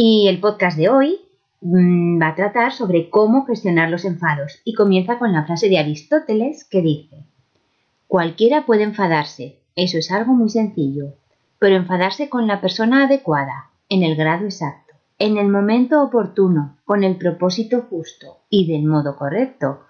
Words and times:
Y 0.00 0.28
el 0.28 0.38
podcast 0.38 0.78
de 0.78 0.88
hoy 0.88 1.18
mm, 1.60 2.22
va 2.22 2.28
a 2.28 2.34
tratar 2.36 2.70
sobre 2.70 3.10
cómo 3.10 3.44
gestionar 3.46 3.90
los 3.90 4.04
enfados 4.04 4.60
y 4.64 4.74
comienza 4.74 5.18
con 5.18 5.32
la 5.32 5.44
frase 5.44 5.68
de 5.68 5.76
Aristóteles 5.76 6.64
que 6.64 6.82
dice, 6.82 7.26
cualquiera 8.06 8.64
puede 8.64 8.84
enfadarse, 8.84 9.58
eso 9.74 9.98
es 9.98 10.12
algo 10.12 10.34
muy 10.34 10.50
sencillo, 10.50 11.14
pero 11.58 11.74
enfadarse 11.74 12.28
con 12.28 12.46
la 12.46 12.60
persona 12.60 13.06
adecuada, 13.06 13.70
en 13.88 14.04
el 14.04 14.14
grado 14.14 14.44
exacto, 14.44 14.94
en 15.18 15.36
el 15.36 15.48
momento 15.48 16.00
oportuno, 16.00 16.78
con 16.84 17.02
el 17.02 17.16
propósito 17.16 17.84
justo 17.90 18.42
y 18.48 18.70
del 18.72 18.84
modo 18.84 19.16
correcto, 19.16 19.80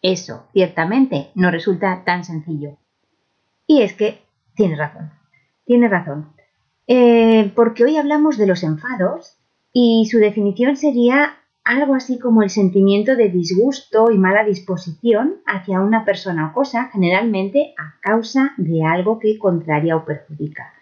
eso 0.00 0.46
ciertamente 0.54 1.28
no 1.34 1.50
resulta 1.50 2.04
tan 2.06 2.24
sencillo. 2.24 2.78
Y 3.66 3.82
es 3.82 3.92
que 3.92 4.22
tiene 4.54 4.76
razón, 4.76 5.12
tiene 5.66 5.88
razón. 5.88 6.32
Eh, 6.86 7.52
porque 7.54 7.84
hoy 7.84 7.98
hablamos 7.98 8.38
de 8.38 8.46
los 8.46 8.62
enfados 8.62 9.37
y 9.72 10.06
su 10.10 10.18
definición 10.18 10.76
sería 10.76 11.38
algo 11.64 11.94
así 11.94 12.18
como 12.18 12.42
el 12.42 12.50
sentimiento 12.50 13.14
de 13.14 13.28
disgusto 13.28 14.10
y 14.10 14.16
mala 14.16 14.42
disposición 14.42 15.36
hacia 15.44 15.80
una 15.80 16.04
persona 16.04 16.48
o 16.48 16.54
cosa, 16.54 16.88
generalmente 16.92 17.74
a 17.76 18.00
causa 18.00 18.54
de 18.56 18.84
algo 18.84 19.18
que 19.18 19.38
contraria 19.38 19.96
o 19.96 20.04
perjudica. 20.04 20.72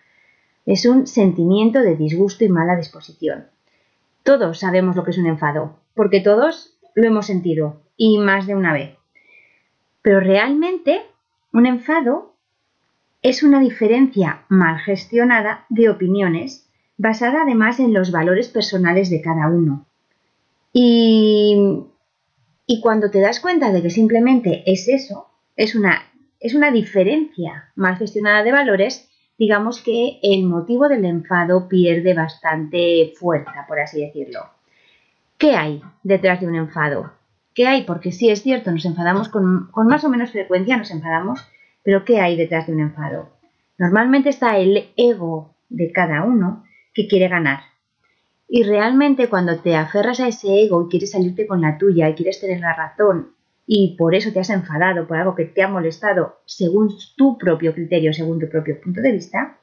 Es 0.64 0.86
un 0.86 1.06
sentimiento 1.06 1.80
de 1.80 1.96
disgusto 1.96 2.44
y 2.44 2.48
mala 2.48 2.76
disposición. 2.76 3.46
Todos 4.22 4.60
sabemos 4.60 4.94
lo 4.94 5.04
que 5.04 5.10
es 5.10 5.18
un 5.18 5.26
enfado, 5.26 5.76
porque 5.94 6.20
todos 6.20 6.76
lo 6.94 7.06
hemos 7.06 7.26
sentido, 7.26 7.80
y 7.96 8.18
más 8.18 8.46
de 8.46 8.54
una 8.54 8.72
vez. 8.72 8.96
Pero 10.02 10.20
realmente 10.20 11.02
un 11.52 11.66
enfado 11.66 12.34
es 13.22 13.42
una 13.42 13.58
diferencia 13.58 14.44
mal 14.48 14.78
gestionada 14.78 15.66
de 15.68 15.90
opiniones 15.90 16.65
basada 16.98 17.42
además 17.42 17.78
en 17.80 17.92
los 17.92 18.10
valores 18.10 18.48
personales 18.48 19.10
de 19.10 19.20
cada 19.20 19.48
uno. 19.48 19.86
Y, 20.72 21.84
y 22.66 22.80
cuando 22.80 23.10
te 23.10 23.20
das 23.20 23.40
cuenta 23.40 23.72
de 23.72 23.82
que 23.82 23.90
simplemente 23.90 24.62
es 24.66 24.88
eso, 24.88 25.28
es 25.56 25.74
una, 25.74 26.02
es 26.40 26.54
una 26.54 26.70
diferencia 26.70 27.70
mal 27.76 27.96
gestionada 27.96 28.42
de 28.42 28.52
valores, 28.52 29.08
digamos 29.38 29.80
que 29.82 30.18
el 30.22 30.44
motivo 30.44 30.88
del 30.88 31.04
enfado 31.04 31.68
pierde 31.68 32.14
bastante 32.14 33.12
fuerza, 33.18 33.64
por 33.68 33.80
así 33.80 34.00
decirlo. 34.00 34.40
¿Qué 35.38 35.54
hay 35.54 35.82
detrás 36.02 36.40
de 36.40 36.46
un 36.46 36.56
enfado? 36.56 37.12
¿Qué 37.54 37.66
hay? 37.66 37.84
Porque 37.84 38.12
sí 38.12 38.30
es 38.30 38.42
cierto, 38.42 38.70
nos 38.70 38.84
enfadamos 38.84 39.28
con, 39.28 39.68
con, 39.70 39.86
más 39.86 40.04
o 40.04 40.10
menos 40.10 40.30
frecuencia, 40.30 40.76
nos 40.76 40.90
enfadamos, 40.90 41.40
pero 41.82 42.04
¿qué 42.04 42.20
hay 42.20 42.36
detrás 42.36 42.66
de 42.66 42.74
un 42.74 42.80
enfado? 42.80 43.30
Normalmente 43.78 44.30
está 44.30 44.58
el 44.58 44.90
ego 44.96 45.54
de 45.68 45.92
cada 45.92 46.22
uno 46.22 46.65
que 46.96 47.06
quiere 47.06 47.28
ganar. 47.28 47.60
Y 48.48 48.62
realmente 48.62 49.28
cuando 49.28 49.58
te 49.58 49.76
aferras 49.76 50.18
a 50.20 50.28
ese 50.28 50.62
ego 50.62 50.82
y 50.82 50.88
quieres 50.88 51.10
salirte 51.10 51.46
con 51.46 51.60
la 51.60 51.76
tuya 51.76 52.08
y 52.08 52.14
quieres 52.14 52.40
tener 52.40 52.60
la 52.60 52.74
razón 52.74 53.34
y 53.66 53.96
por 53.98 54.14
eso 54.14 54.32
te 54.32 54.40
has 54.40 54.48
enfadado 54.48 55.06
por 55.06 55.18
algo 55.18 55.34
que 55.34 55.44
te 55.44 55.62
ha 55.62 55.68
molestado 55.68 56.36
según 56.46 56.94
tu 57.16 57.36
propio 57.36 57.74
criterio, 57.74 58.14
según 58.14 58.40
tu 58.40 58.48
propio 58.48 58.80
punto 58.80 59.02
de 59.02 59.12
vista, 59.12 59.58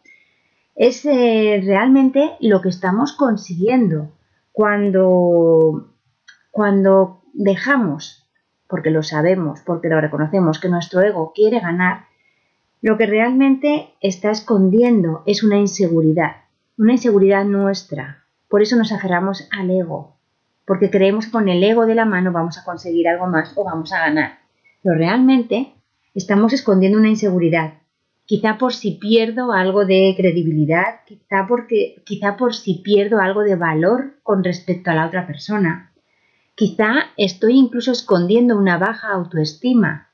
es 0.75 1.05
eh, 1.05 1.61
realmente 1.65 2.33
lo 2.39 2.61
que 2.61 2.69
estamos 2.69 3.13
consiguiendo 3.13 4.11
cuando, 4.51 5.89
cuando 6.51 7.21
dejamos, 7.33 8.29
porque 8.67 8.91
lo 8.91 9.01
sabemos, 9.01 9.61
porque 9.65 9.87
lo 9.87 10.01
reconocemos, 10.01 10.59
que 10.59 10.69
nuestro 10.69 11.01
ego 11.01 11.31
quiere 11.33 11.61
ganar, 11.61 12.05
lo 12.81 12.97
que 12.97 13.05
realmente 13.05 13.93
está 14.01 14.29
escondiendo 14.29 15.23
es 15.25 15.43
una 15.43 15.57
inseguridad 15.57 16.42
una 16.77 16.93
inseguridad 16.93 17.45
nuestra. 17.45 18.23
Por 18.47 18.61
eso 18.61 18.75
nos 18.75 18.91
aferramos 18.91 19.47
al 19.51 19.69
ego, 19.69 20.15
porque 20.65 20.89
creemos 20.89 21.25
que 21.25 21.31
con 21.31 21.49
el 21.49 21.63
ego 21.63 21.85
de 21.85 21.95
la 21.95 22.05
mano 22.05 22.31
vamos 22.31 22.57
a 22.57 22.63
conseguir 22.63 23.07
algo 23.07 23.27
más 23.27 23.53
o 23.55 23.63
vamos 23.63 23.93
a 23.93 23.99
ganar. 23.99 24.39
Pero 24.81 24.95
realmente 24.95 25.73
estamos 26.15 26.51
escondiendo 26.53 26.97
una 26.97 27.09
inseguridad, 27.09 27.75
quizá 28.25 28.57
por 28.57 28.73
si 28.73 28.91
pierdo 28.91 29.53
algo 29.53 29.85
de 29.85 30.13
credibilidad, 30.17 31.01
quizá, 31.05 31.45
porque, 31.47 32.01
quizá 32.05 32.37
por 32.37 32.55
si 32.55 32.75
pierdo 32.75 33.19
algo 33.19 33.41
de 33.41 33.55
valor 33.55 34.15
con 34.23 34.43
respecto 34.43 34.89
a 34.89 34.95
la 34.95 35.05
otra 35.05 35.27
persona. 35.27 35.91
Quizá 36.55 37.11
estoy 37.17 37.57
incluso 37.57 37.91
escondiendo 37.91 38.57
una 38.57 38.77
baja 38.77 39.09
autoestima. 39.09 40.09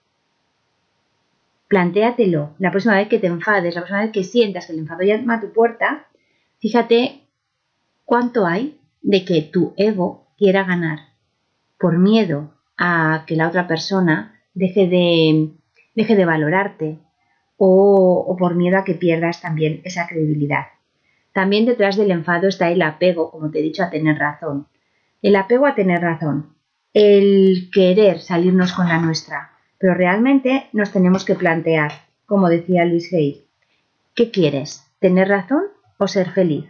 Plantéatelo 1.68 2.56
la 2.60 2.72
próxima 2.72 2.96
vez 2.96 3.08
que 3.08 3.20
te 3.20 3.28
enfades, 3.28 3.76
la 3.76 3.82
próxima 3.82 4.02
vez 4.02 4.12
que 4.12 4.24
sientas 4.24 4.66
que 4.66 4.74
el 4.74 4.80
enfado 4.80 5.04
llama 5.04 5.36
a 5.36 5.42
tu 5.42 5.52
puerta, 5.52 6.08
Fíjate 6.60 7.22
cuánto 8.04 8.46
hay 8.46 8.80
de 9.02 9.24
que 9.24 9.42
tu 9.42 9.74
ego 9.78 10.28
quiera 10.38 10.64
ganar 10.64 11.00
por 11.80 11.98
miedo 11.98 12.54
a 12.78 13.24
que 13.26 13.36
la 13.36 13.48
otra 13.48 13.68
persona 13.68 14.42
deje 14.54 14.88
de, 14.88 15.52
deje 15.96 16.16
de 16.16 16.26
valorarte 16.26 17.00
o, 17.56 18.36
por 18.38 18.56
miedo 18.56 18.78
a 18.78 18.84
que 18.84 18.94
pierdas 18.94 19.42
también 19.42 19.82
esa 19.84 20.08
credibilidad. 20.08 20.66
También 21.34 21.66
detrás 21.66 21.96
del 21.96 22.12
enfado 22.12 22.48
está 22.48 22.70
el 22.70 22.82
apego, 22.82 23.32
como 23.32 23.52
te 23.52 23.60
he 23.60 23.62
dicho, 23.62 23.84
a 23.84 23.90
tener 23.90 24.18
razón. 24.18 24.68
El 25.22 25.36
apego 25.36 25.66
a 25.66 25.76
tener 25.76 26.02
razón. 26.02 26.56
El 26.94 27.70
querer 27.74 28.20
salirnos 28.20 28.74
con 28.74 28.88
la 28.88 28.98
nuestra. 28.98 29.52
Pero 29.78 29.94
realmente 29.94 30.68
nos 30.74 30.92
tenemos 30.92 31.24
que 31.24 31.36
plantear, 31.36 31.92
como 32.26 32.50
decía 32.50 32.86
Luis 32.86 33.14
Hay, 33.14 33.46
¿qué 34.16 34.32
quieres? 34.32 34.86
¿Tener 35.00 35.30
razón 35.30 35.64
o 36.00 36.08
ser 36.08 36.32
feliz? 36.32 36.66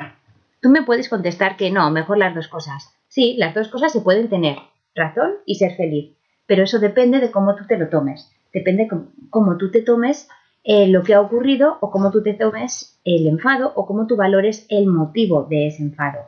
Tú 0.61 0.69
me 0.69 0.83
puedes 0.83 1.07
contestar 1.07 1.55
que 1.55 1.71
no, 1.71 1.89
mejor 1.91 2.17
las 2.17 2.35
dos 2.35 2.49
cosas. 2.49 2.93
Sí, 3.07 3.35
las 3.37 3.55
dos 3.55 3.69
cosas 3.69 3.93
se 3.93 4.01
pueden 4.01 4.27
tener, 4.29 4.57
razón 4.93 5.35
y 5.45 5.55
ser 5.55 5.75
feliz, 5.75 6.17
pero 6.45 6.63
eso 6.63 6.79
depende 6.79 7.19
de 7.19 7.31
cómo 7.31 7.55
tú 7.55 7.65
te 7.65 7.77
lo 7.77 7.87
tomes, 7.87 8.29
depende 8.53 8.83
de 8.83 9.01
cómo 9.29 9.57
tú 9.57 9.71
te 9.71 9.81
tomes 9.81 10.27
eh, 10.63 10.87
lo 10.87 11.03
que 11.03 11.13
ha 11.13 11.21
ocurrido 11.21 11.77
o 11.79 11.89
cómo 11.89 12.11
tú 12.11 12.21
te 12.21 12.33
tomes 12.33 12.99
el 13.05 13.27
enfado 13.27 13.71
o 13.75 13.85
cómo 13.85 14.07
tú 14.07 14.17
valores 14.17 14.65
el 14.69 14.87
motivo 14.87 15.43
de 15.43 15.67
ese 15.67 15.83
enfado. 15.83 16.19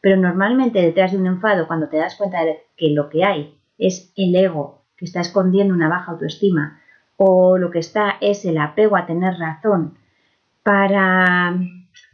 Pero 0.00 0.16
normalmente 0.16 0.80
detrás 0.80 1.12
de 1.12 1.18
un 1.18 1.26
enfado, 1.26 1.66
cuando 1.66 1.88
te 1.88 1.98
das 1.98 2.16
cuenta 2.16 2.44
de 2.44 2.58
que 2.76 2.90
lo 2.90 3.08
que 3.08 3.24
hay 3.24 3.58
es 3.78 4.12
el 4.16 4.34
ego 4.34 4.84
que 4.96 5.04
está 5.04 5.20
escondiendo 5.20 5.74
una 5.74 5.88
baja 5.88 6.12
autoestima 6.12 6.80
o 7.16 7.58
lo 7.58 7.70
que 7.70 7.78
está 7.78 8.16
es 8.20 8.44
el 8.44 8.58
apego 8.58 8.96
a 8.96 9.06
tener 9.06 9.34
razón 9.38 9.98
para 10.62 11.54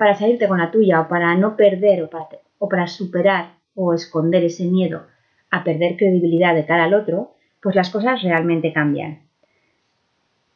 para 0.00 0.15
salirte 0.15 0.49
con 0.49 0.56
la 0.56 0.71
tuya 0.71 1.03
o 1.03 1.09
para 1.09 1.34
no 1.34 1.56
perder 1.56 2.05
o 2.05 2.09
para, 2.09 2.27
o 2.56 2.71
para 2.71 2.87
superar 2.87 3.59
o 3.75 3.93
esconder 3.93 4.43
ese 4.43 4.65
miedo 4.65 5.03
a 5.50 5.62
perder 5.62 5.99
credibilidad 5.99 6.55
de 6.55 6.65
cara 6.65 6.84
al 6.84 6.94
otro, 6.94 7.34
pues 7.61 7.77
las 7.77 7.91
cosas 7.91 8.22
realmente 8.22 8.72
cambian. 8.72 9.21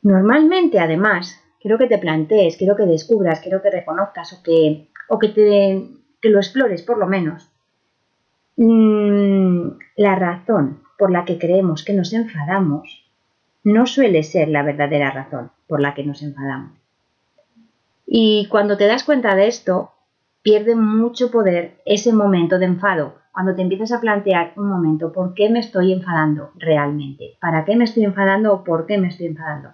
Normalmente, 0.01 0.81
además, 0.81 1.45
quiero 1.61 1.77
que 1.77 1.89
te 1.89 1.99
plantees, 1.99 2.57
quiero 2.57 2.75
que 2.75 2.87
descubras, 2.87 3.41
quiero 3.41 3.61
que 3.61 3.71
reconozcas 3.71 4.33
o 4.33 4.43
que, 4.43 4.89
o 5.11 5.19
que, 5.19 5.29
te, 5.29 6.31
lo 6.31 6.39
explores 6.39 6.81
por 6.81 6.97
lo 6.97 7.07
menos. 7.07 7.53
Mm, 8.57 9.73
la 9.97 10.15
razón 10.15 10.81
por 10.97 11.11
la 11.11 11.27
que 11.27 11.37
creemos 11.37 11.85
que 11.85 11.93
nos 11.93 12.15
enfadamos 12.15 13.13
no 13.63 13.85
suele 13.85 14.23
ser 14.23 14.49
la 14.49 14.63
verdadera 14.63 15.11
razón 15.11 15.51
por 15.67 15.83
la 15.83 15.93
que 15.93 16.03
nos 16.03 16.23
enfadamos. 16.23 16.84
Y 18.17 18.47
cuando 18.47 18.77
te 18.77 18.87
das 18.87 19.03
cuenta 19.03 19.35
de 19.35 19.49
esto, 19.49 19.91
pierde 20.41 20.77
mucho 20.77 21.33
poder 21.33 21.81
ese 21.85 22.13
momento 22.13 22.61
de 22.61 22.67
enfado, 22.67 23.17
cuando 23.33 23.57
te 23.57 23.63
empiezas 23.63 23.91
a 23.91 24.01
plantear 24.01 24.53
un 24.55 24.69
momento, 24.69 25.13
¿por 25.13 25.35
qué 25.35 25.51
me 25.51 25.59
estoy 25.59 25.93
enfadando 25.93 26.53
realmente? 26.55 27.37
¿Para 27.41 27.65
qué 27.65 27.75
me 27.75 27.83
estoy 27.83 28.05
enfadando 28.05 28.53
o 28.53 28.63
por 28.63 28.87
qué 28.87 28.99
me 28.99 29.09
estoy 29.09 29.27
enfadando? 29.27 29.71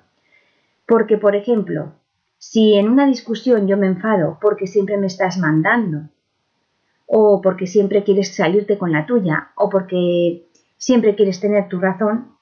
Porque, 0.86 1.18
por 1.18 1.36
ejemplo, 1.36 1.92
si 2.38 2.78
en 2.78 2.88
una 2.88 3.06
discusión 3.06 3.68
yo 3.68 3.76
me 3.76 3.88
enfado 3.88 4.38
porque 4.40 4.66
siempre 4.66 4.96
me 4.96 5.08
estás 5.08 5.36
mandando, 5.36 6.08
o 7.04 7.42
porque 7.42 7.66
siempre 7.66 8.04
quieres 8.04 8.34
salirte 8.34 8.78
con 8.78 8.90
la 8.90 9.04
tuya, 9.04 9.50
o 9.54 9.68
porque 9.68 10.46
siempre 10.78 11.14
quieres 11.14 11.40
tener 11.40 11.68
tu 11.68 11.78
razón, 11.78 12.38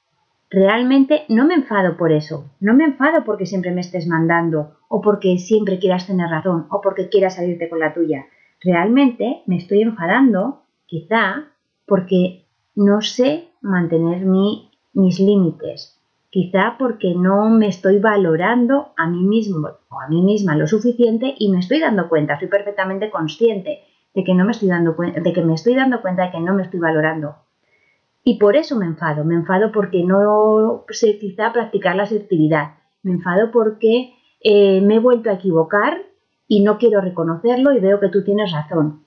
Realmente 0.51 1.25
no 1.29 1.47
me 1.47 1.55
enfado 1.55 1.99
por 1.99 2.11
eso, 2.11 2.51
no 2.61 2.73
me 2.73 2.85
enfado 2.85 3.23
porque 3.25 3.44
siempre 3.44 3.71
me 3.71 3.83
estés 3.83 4.06
mandando 4.06 4.78
o 4.88 5.00
porque 5.00 5.38
siempre 5.38 5.79
quieras 5.79 6.06
tener 6.06 6.29
razón 6.29 6.67
o 6.70 6.81
porque 6.81 7.08
quieras 7.08 7.37
salirte 7.37 7.69
con 7.69 7.79
la 7.79 7.94
tuya. 7.94 8.26
realmente 8.61 9.43
me 9.46 9.56
estoy 9.56 9.82
enfadando, 9.82 10.62
quizá 10.87 11.44
porque 11.87 12.46
no 12.75 13.02
sé 13.02 13.49
mantener 13.61 14.25
mis 14.25 15.20
límites, 15.20 16.00
quizá 16.31 16.76
porque 16.79 17.14
no 17.14 17.50
me 17.50 17.69
estoy 17.69 17.99
valorando 17.99 18.88
a 18.96 19.08
mí 19.08 19.23
mismo 19.23 19.69
o 19.90 20.00
a 20.00 20.08
mí 20.08 20.23
misma 20.23 20.56
lo 20.56 20.67
suficiente 20.67 21.34
y 21.38 21.50
me 21.50 21.61
estoy 21.61 21.81
dando 21.81 22.08
cuenta, 22.08 22.38
soy 22.38 22.49
perfectamente 22.49 23.11
consciente 23.11 23.81
de 24.14 24.25
que 24.25 24.34
no 24.34 24.44
me 24.44 24.52
estoy 24.52 24.69
dando 24.69 24.94
de 24.94 25.32
que 25.32 25.43
me 25.43 25.55
estoy 25.55 25.75
dando 25.75 26.02
cuenta 26.02 26.25
de 26.25 26.32
que 26.32 26.41
no 26.41 26.55
me 26.55 26.62
estoy 26.62 26.81
valorando. 26.81 27.37
Y 28.25 28.38
por 28.38 28.56
eso 28.56 28.76
me 28.76 28.87
enfado, 28.87 29.25
me 29.25 29.34
enfado 29.34 29.73
porque 29.73 30.02
no 30.05 30.84
sé 30.91 31.19
quizá 31.19 31.52
practicar 31.52 31.96
la 31.96 32.02
asertividad, 32.02 32.75
me 33.02 33.12
enfado 33.12 33.50
porque 33.50 34.18
eh, 34.40 34.81
me 34.81 34.96
he 34.96 35.00
vuelto 35.00 35.31
a 35.31 35.35
equivocar 35.35 36.02
y 36.46 36.62
no 36.62 36.79
quiero 36.79 37.00
reconocerlo 37.00 37.73
y 37.73 37.81
veo 37.81 38.00
que 38.00 38.08
tú 38.08 38.25
tienes 38.25 38.52
razón. 38.52 39.05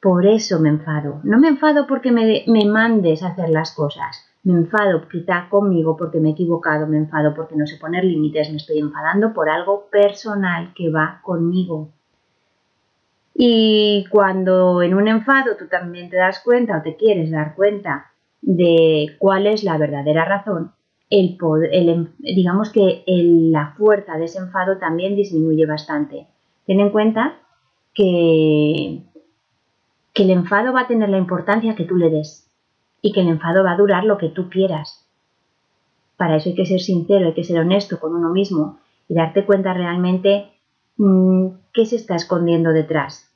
Por 0.00 0.26
eso 0.26 0.60
me 0.60 0.68
enfado. 0.68 1.20
No 1.24 1.38
me 1.38 1.48
enfado 1.48 1.86
porque 1.86 2.12
me, 2.12 2.44
me 2.46 2.64
mandes 2.66 3.22
a 3.22 3.28
hacer 3.28 3.48
las 3.48 3.74
cosas. 3.74 4.24
Me 4.44 4.52
enfado 4.52 5.08
quizá 5.08 5.48
conmigo 5.48 5.96
porque 5.96 6.20
me 6.20 6.28
he 6.28 6.32
equivocado, 6.32 6.86
me 6.86 6.98
enfado 6.98 7.34
porque 7.34 7.56
no 7.56 7.66
sé 7.66 7.76
poner 7.78 8.04
límites, 8.04 8.50
me 8.50 8.58
estoy 8.58 8.78
enfadando 8.78 9.32
por 9.32 9.48
algo 9.48 9.88
personal 9.90 10.72
que 10.74 10.90
va 10.90 11.20
conmigo. 11.24 11.88
Y 13.34 14.06
cuando 14.08 14.82
en 14.82 14.94
un 14.94 15.08
enfado 15.08 15.56
tú 15.58 15.66
también 15.66 16.08
te 16.08 16.16
das 16.16 16.40
cuenta 16.44 16.78
o 16.78 16.82
te 16.82 16.96
quieres 16.96 17.30
dar 17.30 17.54
cuenta 17.56 18.12
de 18.40 19.16
cuál 19.18 19.48
es 19.48 19.64
la 19.64 19.76
verdadera 19.76 20.24
razón, 20.24 20.72
el, 21.10 21.38
el 21.72 22.10
digamos 22.18 22.70
que 22.70 23.04
la 23.06 23.74
fuerza 23.76 24.16
de 24.16 24.24
ese 24.24 24.38
enfado 24.38 24.78
también 24.78 25.16
disminuye 25.16 25.66
bastante. 25.66 26.26
Ten 26.66 26.80
en 26.80 26.90
cuenta 26.90 27.38
que, 27.94 29.02
que 30.12 30.22
el 30.22 30.30
enfado 30.30 30.72
va 30.72 30.82
a 30.82 30.88
tener 30.88 31.08
la 31.08 31.18
importancia 31.18 31.76
que 31.76 31.84
tú 31.84 31.96
le 31.96 32.10
des 32.10 32.48
y 33.02 33.12
que 33.12 33.20
el 33.20 33.28
enfado 33.28 33.62
va 33.62 33.72
a 33.72 33.76
durar 33.76 34.04
lo 34.04 34.18
que 34.18 34.28
tú 34.28 34.50
quieras. 34.50 35.06
Para 36.16 36.36
eso 36.36 36.48
hay 36.48 36.54
que 36.54 36.66
ser 36.66 36.80
sincero, 36.80 37.26
hay 37.26 37.34
que 37.34 37.44
ser 37.44 37.60
honesto 37.60 38.00
con 38.00 38.14
uno 38.14 38.30
mismo 38.30 38.78
y 39.08 39.14
darte 39.14 39.44
cuenta 39.44 39.74
realmente 39.74 40.50
mm, 40.96 41.48
qué 41.72 41.86
se 41.86 41.96
está 41.96 42.16
escondiendo 42.16 42.70
detrás. 42.72 43.30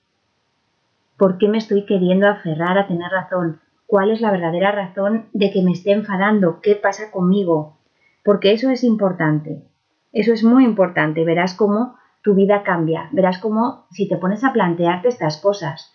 ¿Por 1.17 1.39
qué 1.39 1.49
me 1.49 1.59
estoy 1.59 1.85
queriendo 1.85 2.27
aferrar 2.27 2.79
a 2.79 2.87
tener 2.87 3.11
razón? 3.11 3.61
¿Cuál 3.91 4.13
es 4.13 4.21
la 4.21 4.31
verdadera 4.31 4.71
razón 4.71 5.27
de 5.33 5.51
que 5.51 5.63
me 5.63 5.73
esté 5.73 5.91
enfadando? 5.91 6.61
¿Qué 6.61 6.77
pasa 6.77 7.11
conmigo? 7.11 7.77
Porque 8.23 8.53
eso 8.53 8.71
es 8.71 8.85
importante. 8.85 9.65
Eso 10.13 10.33
es 10.33 10.45
muy 10.45 10.65
importante. 10.65 11.25
Verás 11.25 11.55
cómo 11.55 11.97
tu 12.23 12.37
vida 12.37 12.63
cambia. 12.63 13.09
Verás 13.11 13.39
cómo 13.39 13.87
si 13.91 14.09
te 14.09 14.17
pones 14.17 14.45
a 14.45 14.53
plantearte 14.53 15.09
estas 15.09 15.39
cosas, 15.39 15.93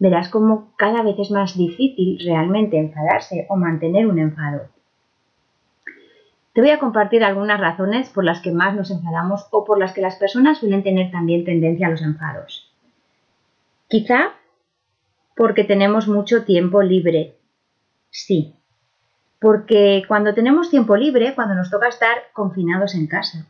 verás 0.00 0.28
cómo 0.28 0.72
cada 0.76 1.02
vez 1.02 1.20
es 1.20 1.30
más 1.30 1.56
difícil 1.56 2.18
realmente 2.24 2.78
enfadarse 2.78 3.46
o 3.48 3.54
mantener 3.54 4.08
un 4.08 4.18
enfado. 4.18 4.62
Te 6.52 6.60
voy 6.60 6.70
a 6.70 6.80
compartir 6.80 7.22
algunas 7.22 7.60
razones 7.60 8.10
por 8.10 8.24
las 8.24 8.40
que 8.40 8.50
más 8.50 8.74
nos 8.74 8.90
enfadamos 8.90 9.46
o 9.52 9.64
por 9.64 9.78
las 9.78 9.92
que 9.92 10.00
las 10.00 10.16
personas 10.16 10.58
suelen 10.58 10.82
tener 10.82 11.12
también 11.12 11.44
tendencia 11.44 11.86
a 11.86 11.90
los 11.90 12.02
enfados. 12.02 12.74
Quizá 13.86 14.32
porque 15.36 15.64
tenemos 15.64 16.08
mucho 16.08 16.44
tiempo 16.44 16.82
libre. 16.82 17.35
Sí, 18.18 18.54
porque 19.38 20.04
cuando 20.08 20.32
tenemos 20.32 20.70
tiempo 20.70 20.96
libre, 20.96 21.34
cuando 21.34 21.54
nos 21.54 21.70
toca 21.70 21.88
estar 21.88 22.16
confinados 22.32 22.94
en 22.94 23.08
casa, 23.08 23.46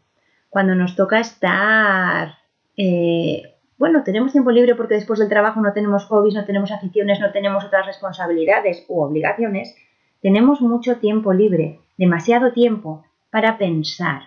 cuando 0.51 0.75
nos 0.75 0.97
toca 0.97 1.21
estar, 1.21 2.35
eh, 2.77 3.43
bueno, 3.79 4.03
tenemos 4.03 4.33
tiempo 4.33 4.51
libre 4.51 4.75
porque 4.75 4.95
después 4.95 5.21
del 5.21 5.29
trabajo 5.29 5.61
no 5.61 5.73
tenemos 5.73 6.07
hobbies, 6.07 6.35
no 6.35 6.45
tenemos 6.45 6.73
aficiones, 6.73 7.21
no 7.21 7.31
tenemos 7.31 7.65
otras 7.65 7.87
responsabilidades 7.87 8.85
u 8.89 9.03
obligaciones, 9.03 9.77
tenemos 10.21 10.61
mucho 10.61 10.97
tiempo 10.97 11.33
libre, 11.33 11.79
demasiado 11.97 12.51
tiempo 12.51 13.05
para 13.31 13.57
pensar, 13.57 14.23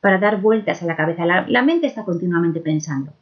para 0.00 0.18
dar 0.18 0.40
vueltas 0.40 0.82
a 0.82 0.86
la 0.86 0.96
cabeza. 0.96 1.24
La, 1.26 1.46
la 1.46 1.62
mente 1.62 1.86
está 1.86 2.04
continuamente 2.04 2.58
pensando. 2.58 3.12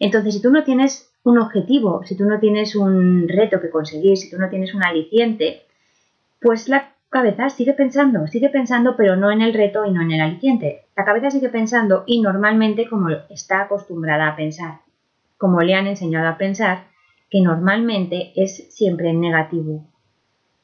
Entonces, 0.00 0.34
si 0.34 0.42
tú 0.42 0.50
no 0.50 0.64
tienes 0.64 1.12
un 1.22 1.38
objetivo, 1.38 2.02
si 2.04 2.16
tú 2.16 2.24
no 2.24 2.40
tienes 2.40 2.74
un 2.74 3.28
reto 3.28 3.60
que 3.60 3.70
conseguir, 3.70 4.16
si 4.16 4.28
tú 4.28 4.38
no 4.38 4.48
tienes 4.48 4.74
un 4.74 4.82
aliciente, 4.82 5.62
pues 6.42 6.68
la 6.68 6.92
cabeza 7.08 7.48
sigue 7.50 7.72
pensando, 7.72 8.26
sigue 8.26 8.48
pensando, 8.48 8.96
pero 8.96 9.16
no 9.16 9.30
en 9.30 9.42
el 9.42 9.54
reto 9.54 9.84
y 9.84 9.92
no 9.92 10.02
en 10.02 10.12
el 10.12 10.20
aliciente. 10.20 10.86
La 10.96 11.04
cabeza 11.04 11.30
sigue 11.30 11.48
pensando 11.50 12.04
y 12.06 12.20
normalmente 12.20 12.88
como 12.88 13.10
está 13.30 13.62
acostumbrada 13.62 14.28
a 14.28 14.36
pensar, 14.36 14.80
como 15.38 15.60
le 15.60 15.74
han 15.74 15.86
enseñado 15.86 16.28
a 16.28 16.38
pensar, 16.38 16.84
que 17.30 17.40
normalmente 17.40 18.32
es 18.34 18.74
siempre 18.74 19.10
en 19.10 19.20
negativo. 19.20 19.86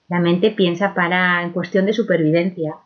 La 0.09 0.21
mente 0.21 0.51
piensa 0.51 0.95
para 0.95 1.43
en 1.43 1.53
cuestión 1.53 1.87
de 1.87 1.93
supervivencia 1.93 2.77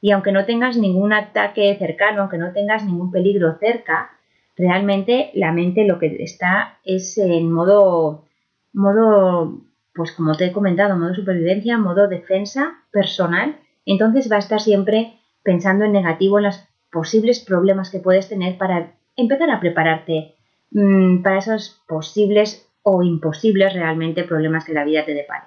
y 0.00 0.10
aunque 0.10 0.32
no 0.32 0.44
tengas 0.44 0.76
ningún 0.76 1.12
ataque 1.12 1.76
cercano, 1.78 2.22
aunque 2.22 2.38
no 2.38 2.52
tengas 2.52 2.84
ningún 2.84 3.12
peligro 3.12 3.56
cerca, 3.58 4.10
realmente 4.56 5.30
la 5.34 5.52
mente 5.52 5.86
lo 5.86 5.98
que 5.98 6.16
está 6.22 6.78
es 6.84 7.16
en 7.18 7.50
modo 7.52 8.24
modo 8.72 9.60
pues 9.94 10.12
como 10.12 10.34
te 10.34 10.46
he 10.46 10.52
comentado, 10.52 10.96
modo 10.96 11.14
supervivencia, 11.14 11.78
modo 11.78 12.08
defensa 12.08 12.82
personal, 12.90 13.56
entonces 13.84 14.30
va 14.30 14.36
a 14.36 14.40
estar 14.40 14.60
siempre 14.60 15.18
pensando 15.42 15.84
en 15.84 15.92
negativo 15.92 16.38
en 16.38 16.44
los 16.44 16.64
posibles 16.90 17.40
problemas 17.40 17.90
que 17.90 17.98
puedes 17.98 18.28
tener 18.28 18.58
para 18.58 18.92
empezar 19.16 19.50
a 19.50 19.60
prepararte 19.60 20.34
mm, 20.70 21.22
para 21.22 21.38
esos 21.38 21.82
posibles 21.86 22.68
o 22.82 23.02
imposibles 23.02 23.74
realmente 23.74 24.24
problemas 24.24 24.64
que 24.64 24.72
la 24.72 24.84
vida 24.84 25.04
te 25.04 25.14
depare. 25.14 25.44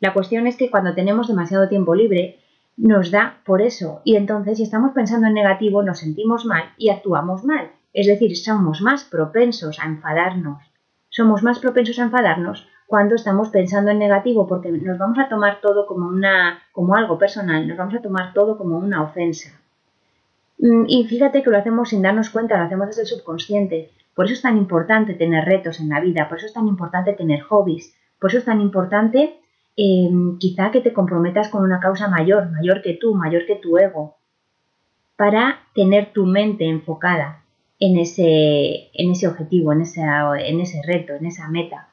La 0.00 0.12
cuestión 0.12 0.46
es 0.46 0.56
que 0.56 0.70
cuando 0.70 0.94
tenemos 0.94 1.28
demasiado 1.28 1.68
tiempo 1.68 1.94
libre, 1.94 2.38
nos 2.76 3.10
da 3.10 3.38
por 3.44 3.62
eso 3.62 4.00
y 4.04 4.16
entonces 4.16 4.56
si 4.56 4.64
estamos 4.64 4.92
pensando 4.92 5.26
en 5.26 5.34
negativo 5.34 5.82
nos 5.82 5.98
sentimos 6.00 6.44
mal 6.44 6.72
y 6.76 6.90
actuamos 6.90 7.44
mal. 7.44 7.70
Es 7.92 8.06
decir, 8.06 8.36
somos 8.36 8.80
más 8.80 9.04
propensos 9.04 9.78
a 9.78 9.84
enfadarnos. 9.84 10.58
Somos 11.10 11.42
más 11.42 11.58
propensos 11.58 11.98
a 11.98 12.04
enfadarnos 12.04 12.66
cuando 12.92 13.14
estamos 13.14 13.48
pensando 13.48 13.90
en 13.90 13.98
negativo, 13.98 14.46
porque 14.46 14.70
nos 14.70 14.98
vamos 14.98 15.18
a 15.18 15.26
tomar 15.26 15.62
todo 15.62 15.86
como, 15.86 16.08
una, 16.08 16.62
como 16.72 16.94
algo 16.94 17.16
personal, 17.16 17.66
nos 17.66 17.78
vamos 17.78 17.94
a 17.94 18.02
tomar 18.02 18.34
todo 18.34 18.58
como 18.58 18.76
una 18.76 19.02
ofensa. 19.02 19.58
Mm, 20.58 20.84
y 20.88 21.04
fíjate 21.06 21.42
que 21.42 21.48
lo 21.48 21.56
hacemos 21.56 21.88
sin 21.88 22.02
darnos 22.02 22.28
cuenta, 22.28 22.58
lo 22.58 22.64
hacemos 22.64 22.88
desde 22.88 23.00
el 23.00 23.08
subconsciente. 23.08 23.92
Por 24.14 24.26
eso 24.26 24.34
es 24.34 24.42
tan 24.42 24.58
importante 24.58 25.14
tener 25.14 25.46
retos 25.46 25.80
en 25.80 25.88
la 25.88 26.00
vida, 26.00 26.28
por 26.28 26.36
eso 26.36 26.48
es 26.48 26.52
tan 26.52 26.68
importante 26.68 27.14
tener 27.14 27.40
hobbies, 27.40 27.96
por 28.20 28.28
eso 28.28 28.40
es 28.40 28.44
tan 28.44 28.60
importante 28.60 29.40
em, 29.74 30.36
quizá 30.36 30.70
que 30.70 30.82
te 30.82 30.92
comprometas 30.92 31.48
con 31.48 31.64
una 31.64 31.80
causa 31.80 32.08
mayor, 32.08 32.50
mayor 32.50 32.82
que 32.82 32.92
tú, 32.92 33.14
mayor 33.14 33.46
que 33.46 33.56
tu 33.56 33.78
ego, 33.78 34.16
para 35.16 35.60
tener 35.74 36.12
tu 36.12 36.26
mente 36.26 36.68
enfocada 36.68 37.42
en 37.80 37.96
ese, 37.96 38.90
en 38.92 39.12
ese 39.12 39.28
objetivo, 39.28 39.72
en, 39.72 39.80
en 39.80 40.60
ese 40.60 40.82
reto, 40.86 41.14
en 41.14 41.24
esa 41.24 41.48
meta 41.48 41.88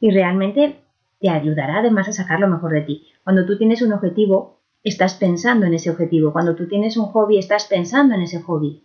y 0.00 0.10
realmente 0.10 0.76
te 1.20 1.28
ayudará 1.28 1.78
además 1.78 2.08
a 2.08 2.12
sacar 2.12 2.40
lo 2.40 2.48
mejor 2.48 2.72
de 2.72 2.80
ti. 2.80 3.06
Cuando 3.22 3.46
tú 3.46 3.58
tienes 3.58 3.82
un 3.82 3.92
objetivo, 3.92 4.58
estás 4.82 5.14
pensando 5.14 5.66
en 5.66 5.74
ese 5.74 5.90
objetivo. 5.90 6.32
Cuando 6.32 6.56
tú 6.56 6.66
tienes 6.66 6.96
un 6.96 7.06
hobby, 7.06 7.38
estás 7.38 7.66
pensando 7.66 8.14
en 8.14 8.22
ese 8.22 8.40
hobby. 8.40 8.82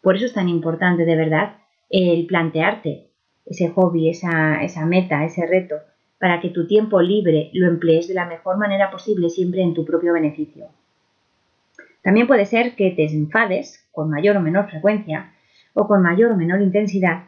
Por 0.00 0.16
eso 0.16 0.26
es 0.26 0.32
tan 0.32 0.48
importante 0.48 1.04
de 1.04 1.16
verdad 1.16 1.56
el 1.90 2.26
plantearte 2.26 3.10
ese 3.44 3.68
hobby, 3.70 4.08
esa, 4.08 4.62
esa 4.62 4.86
meta, 4.86 5.24
ese 5.24 5.46
reto, 5.46 5.76
para 6.18 6.40
que 6.40 6.48
tu 6.48 6.66
tiempo 6.66 7.00
libre 7.00 7.50
lo 7.52 7.68
emplees 7.68 8.08
de 8.08 8.14
la 8.14 8.26
mejor 8.26 8.56
manera 8.56 8.90
posible, 8.90 9.28
siempre 9.28 9.62
en 9.62 9.74
tu 9.74 9.84
propio 9.84 10.14
beneficio. 10.14 10.66
También 12.02 12.26
puede 12.26 12.46
ser 12.46 12.74
que 12.74 12.90
te 12.90 13.04
enfades 13.04 13.86
con 13.92 14.10
mayor 14.10 14.36
o 14.36 14.40
menor 14.40 14.68
frecuencia 14.68 15.32
o 15.74 15.86
con 15.86 16.02
mayor 16.02 16.32
o 16.32 16.36
menor 16.36 16.60
intensidad 16.62 17.24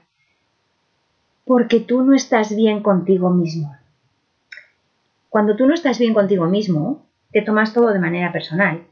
porque 1.49 1.81
tú 1.81 2.03
no 2.03 2.15
estás 2.15 2.55
bien 2.55 2.83
contigo 2.83 3.31
mismo. 3.31 3.75
Cuando 5.31 5.57
tú 5.57 5.67
no 5.67 5.73
estás 5.73 5.99
bien 5.99 6.13
contigo 6.13 6.45
mismo, 6.45 7.07
te 7.33 7.41
tomas 7.41 7.73
todo 7.73 7.91
de 7.95 7.99
manera 7.99 8.33
personal 8.33 8.87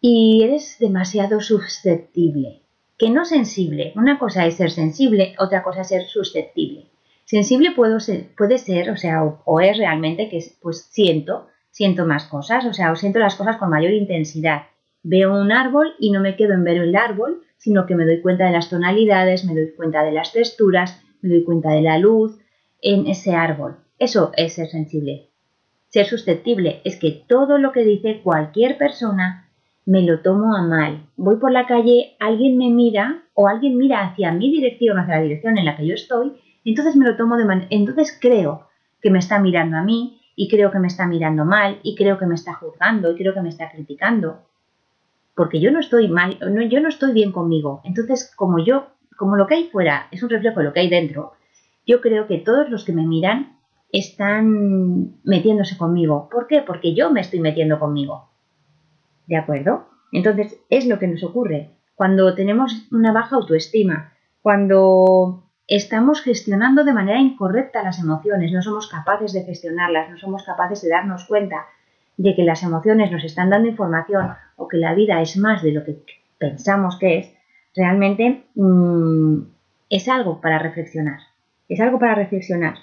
y 0.00 0.42
eres 0.42 0.78
demasiado 0.80 1.40
susceptible. 1.40 2.62
Que 2.98 3.10
no 3.10 3.24
sensible. 3.24 3.92
Una 3.94 4.18
cosa 4.18 4.44
es 4.46 4.56
ser 4.56 4.72
sensible, 4.72 5.36
otra 5.38 5.62
cosa 5.62 5.82
es 5.82 5.88
ser 5.88 6.02
susceptible. 6.02 6.88
Sensible 7.24 7.70
puedo 7.70 8.00
ser, 8.00 8.34
puede 8.36 8.58
ser, 8.58 8.90
o 8.90 8.96
sea, 8.96 9.22
o, 9.22 9.60
es 9.60 9.78
realmente 9.78 10.28
que 10.28 10.40
pues 10.60 10.88
siento, 10.90 11.46
siento 11.70 12.04
más 12.04 12.24
cosas, 12.24 12.66
o 12.66 12.72
sea, 12.72 12.90
o 12.90 12.96
siento 12.96 13.20
las 13.20 13.36
cosas 13.36 13.58
con 13.58 13.70
mayor 13.70 13.92
intensidad. 13.92 14.62
Veo 15.04 15.40
un 15.40 15.52
árbol 15.52 15.94
y 16.00 16.10
no 16.10 16.20
me 16.20 16.34
quedo 16.34 16.54
en 16.54 16.64
ver 16.64 16.78
el 16.78 16.96
árbol, 16.96 17.42
sino 17.58 17.86
que 17.86 17.94
me 17.94 18.04
doy 18.06 18.20
cuenta 18.20 18.46
de 18.46 18.52
las 18.52 18.70
tonalidades, 18.70 19.44
me 19.44 19.54
doy 19.54 19.70
cuenta 19.76 20.02
de 20.02 20.10
las 20.10 20.32
texturas, 20.32 21.00
me 21.22 21.30
doy 21.30 21.44
cuenta 21.44 21.70
de 21.70 21.82
la 21.82 21.98
luz 21.98 22.38
en 22.80 23.06
ese 23.06 23.34
árbol. 23.34 23.76
Eso 23.98 24.32
es 24.36 24.54
ser 24.54 24.68
sensible. 24.68 25.30
Ser 25.88 26.06
susceptible 26.06 26.80
es 26.84 26.98
que 26.98 27.24
todo 27.26 27.58
lo 27.58 27.72
que 27.72 27.84
dice 27.84 28.20
cualquier 28.22 28.76
persona 28.76 29.48
me 29.86 30.02
lo 30.02 30.20
tomo 30.20 30.54
a 30.54 30.62
mal. 30.62 31.06
Voy 31.16 31.36
por 31.36 31.52
la 31.52 31.66
calle, 31.66 32.16
alguien 32.20 32.58
me 32.58 32.70
mira 32.70 33.24
o 33.34 33.48
alguien 33.48 33.78
mira 33.78 34.04
hacia 34.04 34.32
mi 34.32 34.50
dirección, 34.50 34.98
hacia 34.98 35.16
la 35.16 35.22
dirección 35.22 35.58
en 35.58 35.64
la 35.64 35.76
que 35.76 35.86
yo 35.86 35.94
estoy 35.94 36.32
entonces 36.64 36.96
me 36.96 37.06
lo 37.06 37.16
tomo 37.16 37.36
de 37.36 37.44
manera, 37.44 37.66
entonces 37.70 38.16
creo 38.20 38.68
que 39.00 39.10
me 39.10 39.18
está 39.18 39.40
mirando 39.40 39.76
a 39.76 39.82
mí 39.82 40.20
y 40.36 40.48
creo 40.48 40.70
que 40.70 40.78
me 40.78 40.86
está 40.86 41.06
mirando 41.06 41.44
mal 41.44 41.80
y 41.82 41.96
creo 41.96 42.18
que 42.18 42.26
me 42.26 42.34
está 42.34 42.54
juzgando 42.54 43.12
y 43.12 43.16
creo 43.16 43.34
que 43.34 43.42
me 43.42 43.48
está 43.48 43.70
criticando. 43.70 44.42
Porque 45.34 45.60
yo 45.60 45.70
no 45.70 45.80
estoy 45.80 46.08
mal, 46.08 46.38
no, 46.40 46.62
yo 46.62 46.80
no 46.80 46.88
estoy 46.88 47.12
bien 47.12 47.32
conmigo. 47.32 47.80
Entonces, 47.84 48.32
como 48.36 48.64
yo, 48.64 48.86
como 49.22 49.36
lo 49.36 49.46
que 49.46 49.54
hay 49.54 49.68
fuera 49.68 50.08
es 50.10 50.20
un 50.24 50.30
reflejo 50.30 50.58
de 50.58 50.64
lo 50.64 50.72
que 50.72 50.80
hay 50.80 50.90
dentro, 50.90 51.34
yo 51.86 52.00
creo 52.00 52.26
que 52.26 52.38
todos 52.38 52.68
los 52.70 52.84
que 52.84 52.92
me 52.92 53.06
miran 53.06 53.56
están 53.92 55.14
metiéndose 55.22 55.78
conmigo. 55.78 56.28
¿Por 56.28 56.48
qué? 56.48 56.60
Porque 56.60 56.92
yo 56.92 57.12
me 57.12 57.20
estoy 57.20 57.38
metiendo 57.38 57.78
conmigo. 57.78 58.30
¿De 59.28 59.36
acuerdo? 59.36 59.86
Entonces, 60.10 60.58
es 60.70 60.86
lo 60.88 60.98
que 60.98 61.06
nos 61.06 61.22
ocurre 61.22 61.70
cuando 61.94 62.34
tenemos 62.34 62.88
una 62.90 63.12
baja 63.12 63.36
autoestima, 63.36 64.12
cuando 64.42 65.44
estamos 65.68 66.20
gestionando 66.22 66.82
de 66.82 66.92
manera 66.92 67.20
incorrecta 67.20 67.84
las 67.84 68.00
emociones, 68.00 68.50
no 68.50 68.60
somos 68.60 68.88
capaces 68.88 69.32
de 69.32 69.44
gestionarlas, 69.44 70.10
no 70.10 70.18
somos 70.18 70.42
capaces 70.42 70.82
de 70.82 70.88
darnos 70.88 71.26
cuenta 71.26 71.66
de 72.16 72.34
que 72.34 72.42
las 72.42 72.64
emociones 72.64 73.12
nos 73.12 73.22
están 73.22 73.50
dando 73.50 73.68
información 73.68 74.32
o 74.56 74.66
que 74.66 74.78
la 74.78 74.94
vida 74.94 75.22
es 75.22 75.36
más 75.36 75.62
de 75.62 75.70
lo 75.70 75.84
que 75.84 76.02
pensamos 76.38 76.98
que 76.98 77.18
es, 77.18 77.41
realmente 77.74 78.44
mm, 78.54 79.38
es 79.90 80.08
algo 80.08 80.40
para 80.40 80.58
reflexionar. 80.58 81.20
Es 81.68 81.80
algo 81.80 81.98
para 81.98 82.14
reflexionar. 82.14 82.74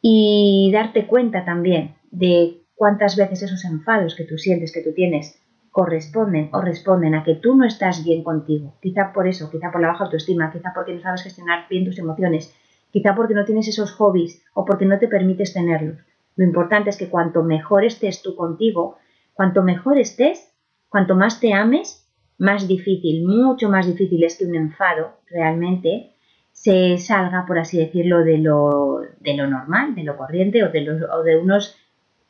Y 0.00 0.70
darte 0.72 1.06
cuenta 1.06 1.44
también 1.44 1.94
de 2.10 2.58
cuántas 2.74 3.16
veces 3.16 3.42
esos 3.42 3.64
enfados 3.64 4.14
que 4.14 4.24
tú 4.24 4.38
sientes, 4.38 4.72
que 4.72 4.82
tú 4.82 4.92
tienes, 4.92 5.38
corresponden 5.70 6.50
o 6.52 6.60
responden 6.60 7.14
a 7.14 7.24
que 7.24 7.34
tú 7.34 7.56
no 7.56 7.64
estás 7.64 8.04
bien 8.04 8.22
contigo. 8.22 8.74
Quizá 8.80 9.12
por 9.12 9.26
eso, 9.26 9.50
quizá 9.50 9.70
por 9.70 9.80
la 9.80 9.88
baja 9.88 10.04
autoestima, 10.04 10.52
quizá 10.52 10.72
porque 10.74 10.94
no 10.94 11.00
sabes 11.00 11.22
gestionar 11.22 11.66
bien 11.68 11.84
tus 11.84 11.98
emociones, 11.98 12.54
quizá 12.90 13.14
porque 13.14 13.34
no 13.34 13.44
tienes 13.44 13.68
esos 13.68 13.92
hobbies 13.92 14.42
o 14.54 14.64
porque 14.64 14.84
no 14.84 14.98
te 14.98 15.08
permites 15.08 15.54
tenerlos. 15.54 15.96
Lo 16.36 16.44
importante 16.44 16.90
es 16.90 16.96
que 16.96 17.08
cuanto 17.08 17.42
mejor 17.42 17.84
estés 17.84 18.22
tú 18.22 18.36
contigo, 18.36 18.98
cuanto 19.34 19.62
mejor 19.62 19.98
estés, 19.98 20.52
cuanto 20.88 21.14
más 21.14 21.40
te 21.40 21.54
ames, 21.54 22.01
más 22.42 22.66
difícil, 22.66 23.24
mucho 23.24 23.68
más 23.68 23.86
difícil 23.86 24.24
es 24.24 24.36
que 24.36 24.44
un 24.44 24.56
enfado 24.56 25.12
realmente 25.30 26.10
se 26.50 26.98
salga, 26.98 27.46
por 27.46 27.56
así 27.60 27.78
decirlo, 27.78 28.24
de 28.24 28.38
lo, 28.38 29.02
de 29.20 29.34
lo 29.34 29.46
normal, 29.46 29.94
de 29.94 30.02
lo 30.02 30.16
corriente 30.16 30.64
o 30.64 30.70
de, 30.70 30.90
o 30.90 31.22
de 31.22 31.38
unos 31.38 31.76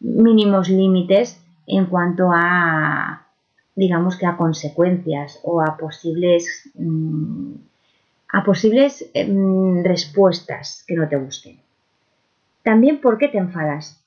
mínimos 0.00 0.68
límites 0.68 1.42
en 1.66 1.86
cuanto 1.86 2.28
a, 2.30 3.26
digamos 3.74 4.16
que 4.16 4.26
a 4.26 4.36
consecuencias 4.36 5.40
o 5.44 5.62
a 5.62 5.78
posibles, 5.78 6.70
mm, 6.74 7.54
a 8.34 8.44
posibles 8.44 9.10
em, 9.14 9.82
respuestas 9.82 10.84
que 10.86 10.94
no 10.94 11.08
te 11.08 11.16
gusten. 11.16 11.58
También, 12.62 13.00
¿por 13.00 13.16
qué 13.16 13.28
te 13.28 13.38
enfadas? 13.38 13.98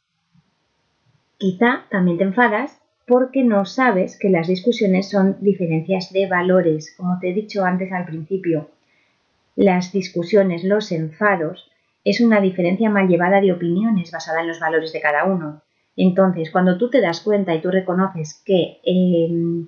Quizá 1.40 1.86
también 1.90 2.20
te 2.20 2.26
enfadas 2.26 2.80
porque 3.08 3.44
no 3.44 3.66
sabes 3.66 4.18
que 4.18 4.30
las 4.30 4.48
discusiones 4.48 5.10
son 5.10 5.38
diferencias 5.42 6.12
de 6.12 6.28
valores, 6.28 6.94
como 6.98 7.20
te 7.20 7.30
he 7.30 7.34
dicho 7.34 7.64
antes 7.64 7.92
al 7.92 8.06
principio. 8.06 8.70
Las 9.56 9.92
discusiones, 9.92 10.64
los 10.64 10.92
enfados, 10.92 11.70
es 12.04 12.20
una 12.20 12.42
diferencia 12.42 12.90
mal 12.90 13.08
llevada 13.08 13.42
de 13.42 13.54
opiniones 13.54 14.12
basada 14.12 14.42
en 14.42 14.48
los 14.48 14.60
valores 14.60 14.92
de 14.92 15.02
cada 15.02 15.26
uno. 15.26 15.62
Entonces, 15.96 16.52
cuando 16.52 16.78
tú 16.78 16.90
te 16.90 17.02
das 17.02 17.22
cuenta 17.22 17.56
y 17.56 17.62
tú 17.62 17.72
reconoces 17.72 18.42
que, 18.46 18.80
em, 18.84 19.68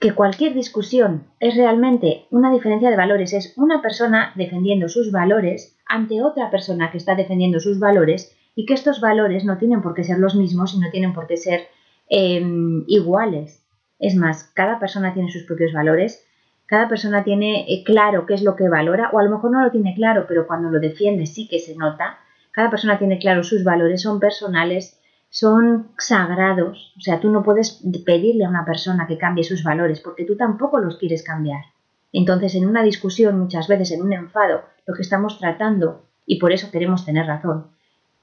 que 0.00 0.12
cualquier 0.12 0.54
discusión 0.54 1.24
es 1.40 1.56
realmente 1.56 2.24
una 2.30 2.52
diferencia 2.52 2.90
de 2.90 2.96
valores, 2.96 3.32
es 3.32 3.56
una 3.56 3.80
persona 3.80 4.32
defendiendo 4.34 4.88
sus 4.88 5.12
valores 5.12 5.76
ante 5.86 6.22
otra 6.22 6.50
persona 6.50 6.90
que 6.90 6.98
está 6.98 7.14
defendiendo 7.14 7.60
sus 7.60 7.78
valores 7.78 8.34
y 8.56 8.66
que 8.66 8.74
estos 8.74 9.00
valores 9.00 9.44
no 9.44 9.58
tienen 9.58 9.80
por 9.80 9.94
qué 9.94 10.02
ser 10.02 10.18
los 10.18 10.34
mismos 10.34 10.74
y 10.74 10.80
no 10.80 10.90
tienen 10.90 11.14
por 11.14 11.26
qué 11.26 11.36
ser 11.36 11.68
em, 12.08 12.84
iguales. 12.86 13.64
Es 13.98 14.16
más, 14.16 14.50
cada 14.54 14.78
persona 14.78 15.14
tiene 15.14 15.30
sus 15.30 15.44
propios 15.44 15.72
valores, 15.72 16.24
cada 16.66 16.88
persona 16.88 17.24
tiene 17.24 17.66
eh, 17.68 17.84
claro 17.84 18.26
qué 18.26 18.34
es 18.34 18.42
lo 18.42 18.56
que 18.56 18.68
valora, 18.68 19.10
o 19.12 19.18
a 19.18 19.22
lo 19.22 19.30
mejor 19.30 19.50
no 19.50 19.62
lo 19.62 19.70
tiene 19.70 19.94
claro, 19.94 20.24
pero 20.26 20.46
cuando 20.46 20.70
lo 20.70 20.80
defiende 20.80 21.26
sí 21.26 21.46
que 21.48 21.58
se 21.58 21.76
nota. 21.76 22.18
Cada 22.52 22.70
persona 22.70 22.98
tiene 22.98 23.18
claro 23.18 23.42
sus 23.42 23.64
valores, 23.64 24.02
son 24.02 24.20
personales, 24.20 25.00
son 25.28 25.88
sagrados. 25.98 26.94
O 26.96 27.00
sea, 27.00 27.20
tú 27.20 27.30
no 27.30 27.42
puedes 27.42 27.82
pedirle 28.06 28.44
a 28.44 28.48
una 28.48 28.64
persona 28.64 29.06
que 29.06 29.18
cambie 29.18 29.44
sus 29.44 29.64
valores 29.64 30.00
porque 30.00 30.24
tú 30.24 30.36
tampoco 30.36 30.78
los 30.78 30.96
quieres 30.96 31.22
cambiar. 31.22 31.64
Entonces, 32.12 32.54
en 32.54 32.66
una 32.66 32.84
discusión, 32.84 33.40
muchas 33.40 33.66
veces 33.66 33.90
en 33.90 34.02
un 34.02 34.12
enfado, 34.12 34.62
lo 34.86 34.94
que 34.94 35.02
estamos 35.02 35.38
tratando, 35.38 36.06
y 36.24 36.38
por 36.38 36.52
eso 36.52 36.70
queremos 36.70 37.04
tener 37.04 37.26
razón, 37.26 37.72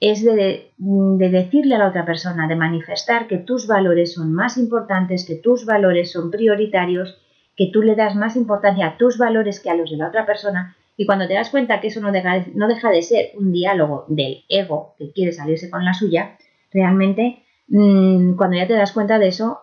es 0.02 0.26
de, 0.26 0.72
de, 0.78 1.30
decirle 1.30 1.76
a 1.76 1.78
la 1.78 1.88
otra 1.88 2.06
persona, 2.06 2.48
de 2.48 2.56
manifestar 2.56 3.28
que 3.28 3.38
tus 3.38 3.68
valores 3.68 4.16
son 4.16 4.34
más 4.34 4.58
importantes, 4.58 5.26
que 5.26 5.36
tus 5.36 5.64
valores 5.64 6.12
son 6.12 6.32
prioritarios, 6.32 7.20
que 7.56 7.70
tú 7.72 7.84
le 7.84 7.96
das 7.96 8.16
más 8.16 8.36
importancia 8.36 8.88
a 8.88 8.98
tus 8.98 9.20
valores 9.20 9.60
que 9.60 9.70
a 9.70 9.76
los 9.76 9.92
de 9.92 9.98
la 9.98 10.08
otra 10.08 10.26
persona. 10.26 10.76
Y 10.98 11.06
cuando 11.06 11.28
te 11.28 11.36
das 11.36 11.52
cuenta 11.52 11.80
que 11.80 11.88
eso 11.88 12.02
no 12.02 12.12
deja, 12.12 12.48
no 12.56 12.68
deja 12.68 12.90
de 12.90 13.04
ser 13.04 13.30
un 13.38 13.52
diálogo 13.52 14.06
del 14.08 14.44
ego 14.50 14.96
que 14.98 15.12
quiere 15.12 15.34
salirse 15.34 15.70
con 15.70 15.86
la 15.86 15.94
suya, 15.94 16.36
realmente 16.74 17.44
mm, 17.68 18.34
cuando 18.38 18.58
ya 18.58 18.66
te 18.66 18.74
das 18.74 18.94
cuenta 18.94 19.20
de 19.20 19.28
eso, 19.28 19.60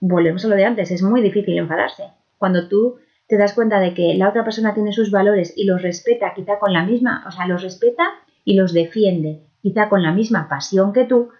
volvemos 0.00 0.44
a 0.44 0.48
lo 0.48 0.56
de 0.56 0.66
antes, 0.66 0.90
es 0.90 1.02
muy 1.02 1.22
difícil 1.22 1.56
enfadarse. 1.56 2.08
Cuando 2.36 2.68
tú 2.68 2.96
te 3.26 3.38
das 3.38 3.54
cuenta 3.54 3.80
de 3.80 3.94
que 3.94 4.12
la 4.16 4.28
otra 4.28 4.44
persona 4.44 4.74
tiene 4.74 4.92
sus 4.92 5.10
valores 5.10 5.54
y 5.56 5.64
los 5.64 5.80
respeta 5.80 6.34
quizá 6.34 6.58
con 6.58 6.74
la 6.74 6.84
misma, 6.84 7.24
o 7.26 7.30
sea, 7.30 7.46
los 7.46 7.62
respeta 7.62 8.04
y 8.44 8.54
los 8.54 8.74
defiende 8.74 9.46
quizá 9.62 9.88
con 9.88 10.02
la 10.02 10.12
misma 10.12 10.48
pasión 10.48 10.92
que 10.92 11.04
tú, 11.04 11.30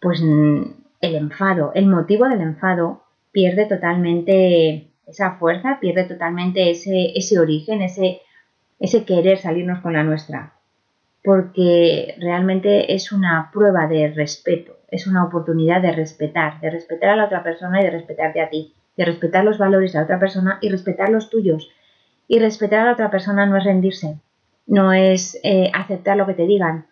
pues 0.00 0.22
mm, 0.22 0.62
el 1.00 1.14
enfado, 1.14 1.72
el 1.74 1.86
motivo 1.86 2.28
del 2.28 2.40
enfado 2.40 3.04
pierde 3.30 3.66
totalmente 3.66 4.90
esa 5.06 5.32
fuerza, 5.32 5.78
pierde 5.80 6.04
totalmente 6.04 6.70
ese, 6.70 7.12
ese 7.14 7.38
origen, 7.38 7.82
ese, 7.82 8.20
ese 8.80 9.04
querer 9.04 9.38
salirnos 9.38 9.80
con 9.80 9.92
la 9.92 10.02
nuestra 10.02 10.58
porque 11.28 12.14
realmente 12.18 12.94
es 12.94 13.12
una 13.12 13.50
prueba 13.52 13.86
de 13.86 14.08
respeto, 14.08 14.78
es 14.90 15.06
una 15.06 15.24
oportunidad 15.24 15.82
de 15.82 15.92
respetar, 15.92 16.58
de 16.60 16.70
respetar 16.70 17.10
a 17.10 17.16
la 17.16 17.26
otra 17.26 17.42
persona 17.42 17.80
y 17.80 17.84
de 17.84 17.90
respetarte 17.90 18.40
a 18.40 18.48
ti, 18.48 18.72
de 18.96 19.04
respetar 19.04 19.44
los 19.44 19.58
valores 19.58 19.92
de 19.92 19.98
la 19.98 20.04
otra 20.04 20.18
persona 20.18 20.58
y 20.60 20.70
respetar 20.70 21.10
los 21.10 21.28
tuyos. 21.28 21.70
Y 22.28 22.38
respetar 22.38 22.80
a 22.80 22.84
la 22.86 22.92
otra 22.92 23.10
persona 23.10 23.44
no 23.44 23.56
es 23.56 23.64
rendirse, 23.64 24.18
no 24.66 24.92
es 24.92 25.38
eh, 25.42 25.70
aceptar 25.74 26.16
lo 26.16 26.26
que 26.26 26.34
te 26.34 26.46
digan, 26.46 26.86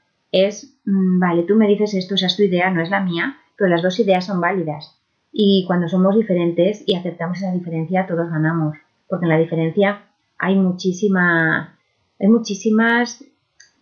es, 0.44 0.78
mm, 0.84 1.18
vale, 1.18 1.42
tú 1.44 1.54
me 1.56 1.68
dices 1.68 1.94
esto, 1.94 2.14
esa 2.14 2.26
es 2.26 2.36
tu 2.36 2.42
idea, 2.42 2.70
no 2.70 2.82
es 2.82 2.90
la 2.90 3.00
mía, 3.00 3.36
pero 3.56 3.70
las 3.70 3.82
dos 3.82 3.98
ideas 4.00 4.26
son 4.26 4.40
válidas. 4.40 5.00
Y 5.32 5.64
cuando 5.66 5.88
somos 5.88 6.14
diferentes 6.16 6.82
y 6.86 6.96
aceptamos 6.96 7.38
esa 7.38 7.52
diferencia, 7.52 8.06
todos 8.06 8.30
ganamos, 8.30 8.76
porque 9.08 9.26
en 9.26 9.30
la 9.30 9.38
diferencia 9.38 10.02
hay 10.38 10.56
muchísima, 10.56 11.78
hay 12.18 12.28
muchísimas 12.28 13.24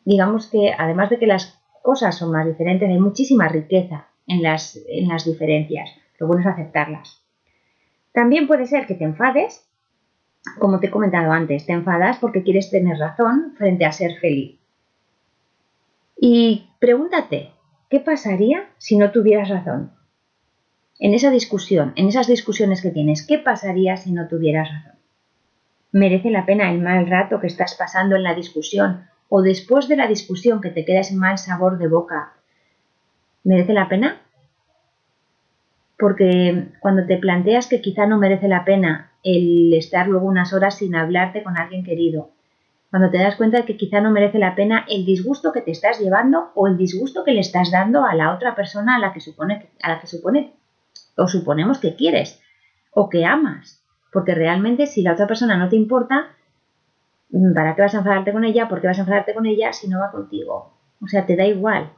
digamos 0.04 0.48
que 0.48 0.72
además 0.76 1.10
de 1.10 1.18
que 1.18 1.26
las 1.26 1.58
cosas 1.82 2.16
son 2.16 2.32
más 2.32 2.46
diferentes, 2.46 2.88
hay 2.88 2.98
muchísima 2.98 3.48
riqueza 3.48 4.06
en 4.26 4.42
las, 4.42 4.78
en 4.88 5.08
las 5.08 5.24
diferencias. 5.24 5.90
Lo 6.18 6.26
bueno 6.26 6.42
es 6.42 6.46
aceptarlas. 6.46 7.22
También 8.12 8.46
puede 8.46 8.66
ser 8.66 8.86
que 8.86 8.94
te 8.94 9.04
enfades, 9.04 9.68
como 10.58 10.78
te 10.78 10.86
he 10.86 10.90
comentado 10.90 11.32
antes, 11.32 11.66
te 11.66 11.72
enfadas 11.72 12.18
porque 12.18 12.42
quieres 12.42 12.70
tener 12.70 12.98
razón 12.98 13.54
frente 13.56 13.84
a 13.84 13.92
ser 13.92 14.12
feliz. 14.20 14.60
Y 16.16 16.68
pregúntate, 16.78 17.52
¿qué 17.90 18.00
pasaría 18.00 18.68
si 18.78 18.96
no 18.96 19.10
tuvieras 19.10 19.48
razón? 19.48 19.92
En 20.98 21.12
esa 21.12 21.30
discusión, 21.30 21.92
en 21.96 22.08
esas 22.08 22.28
discusiones 22.28 22.80
que 22.80 22.90
tienes, 22.90 23.26
¿qué 23.26 23.38
pasaría 23.38 23.96
si 23.96 24.12
no 24.12 24.28
tuvieras 24.28 24.68
razón? 24.70 24.98
¿Merece 25.92 26.30
la 26.30 26.46
pena 26.46 26.70
el 26.70 26.80
mal 26.80 27.06
rato 27.06 27.40
que 27.40 27.46
estás 27.46 27.74
pasando 27.74 28.16
en 28.16 28.22
la 28.22 28.34
discusión 28.34 29.04
o 29.28 29.42
después 29.42 29.88
de 29.88 29.96
la 29.96 30.06
discusión 30.06 30.60
que 30.60 30.70
te 30.70 30.84
queda 30.84 31.00
ese 31.00 31.16
mal 31.16 31.38
sabor 31.38 31.78
de 31.78 31.88
boca, 31.88 32.34
¿merece 33.42 33.72
la 33.72 33.88
pena? 33.88 34.20
Porque 35.98 36.68
cuando 36.80 37.06
te 37.06 37.16
planteas 37.16 37.66
que 37.66 37.80
quizá 37.80 38.06
no 38.06 38.18
merece 38.18 38.48
la 38.48 38.64
pena 38.64 39.12
el 39.22 39.72
estar 39.74 40.06
luego 40.06 40.26
unas 40.26 40.52
horas 40.52 40.78
sin 40.78 40.94
hablarte 40.94 41.42
con 41.42 41.56
alguien 41.56 41.84
querido, 41.84 42.30
cuando 42.94 43.10
te 43.10 43.18
das 43.18 43.34
cuenta 43.34 43.56
de 43.56 43.64
que 43.64 43.76
quizá 43.76 44.00
no 44.00 44.12
merece 44.12 44.38
la 44.38 44.54
pena 44.54 44.86
el 44.88 45.04
disgusto 45.04 45.50
que 45.50 45.62
te 45.62 45.72
estás 45.72 45.98
llevando 45.98 46.52
o 46.54 46.68
el 46.68 46.76
disgusto 46.76 47.24
que 47.24 47.32
le 47.32 47.40
estás 47.40 47.72
dando 47.72 48.04
a 48.04 48.14
la 48.14 48.32
otra 48.32 48.54
persona 48.54 48.94
a 48.94 48.98
la 49.00 49.12
que 49.12 49.18
supone, 49.18 49.68
a 49.82 49.88
la 49.88 50.00
que 50.00 50.06
supone 50.06 50.54
o 51.16 51.26
suponemos 51.26 51.78
que 51.78 51.96
quieres 51.96 52.40
o 52.92 53.08
que 53.08 53.24
amas. 53.24 53.84
Porque 54.12 54.32
realmente 54.32 54.86
si 54.86 55.02
la 55.02 55.14
otra 55.14 55.26
persona 55.26 55.56
no 55.56 55.68
te 55.68 55.74
importa, 55.74 56.36
¿para 57.52 57.74
qué 57.74 57.82
vas 57.82 57.96
a 57.96 57.98
enfadarte 57.98 58.32
con 58.32 58.44
ella? 58.44 58.68
¿Por 58.68 58.80
qué 58.80 58.86
vas 58.86 58.98
a 58.98 59.00
enfadarte 59.00 59.34
con 59.34 59.46
ella 59.46 59.72
si 59.72 59.88
no 59.88 59.98
va 59.98 60.12
contigo? 60.12 60.72
O 61.02 61.08
sea, 61.08 61.26
te 61.26 61.34
da 61.34 61.46
igual. 61.46 61.90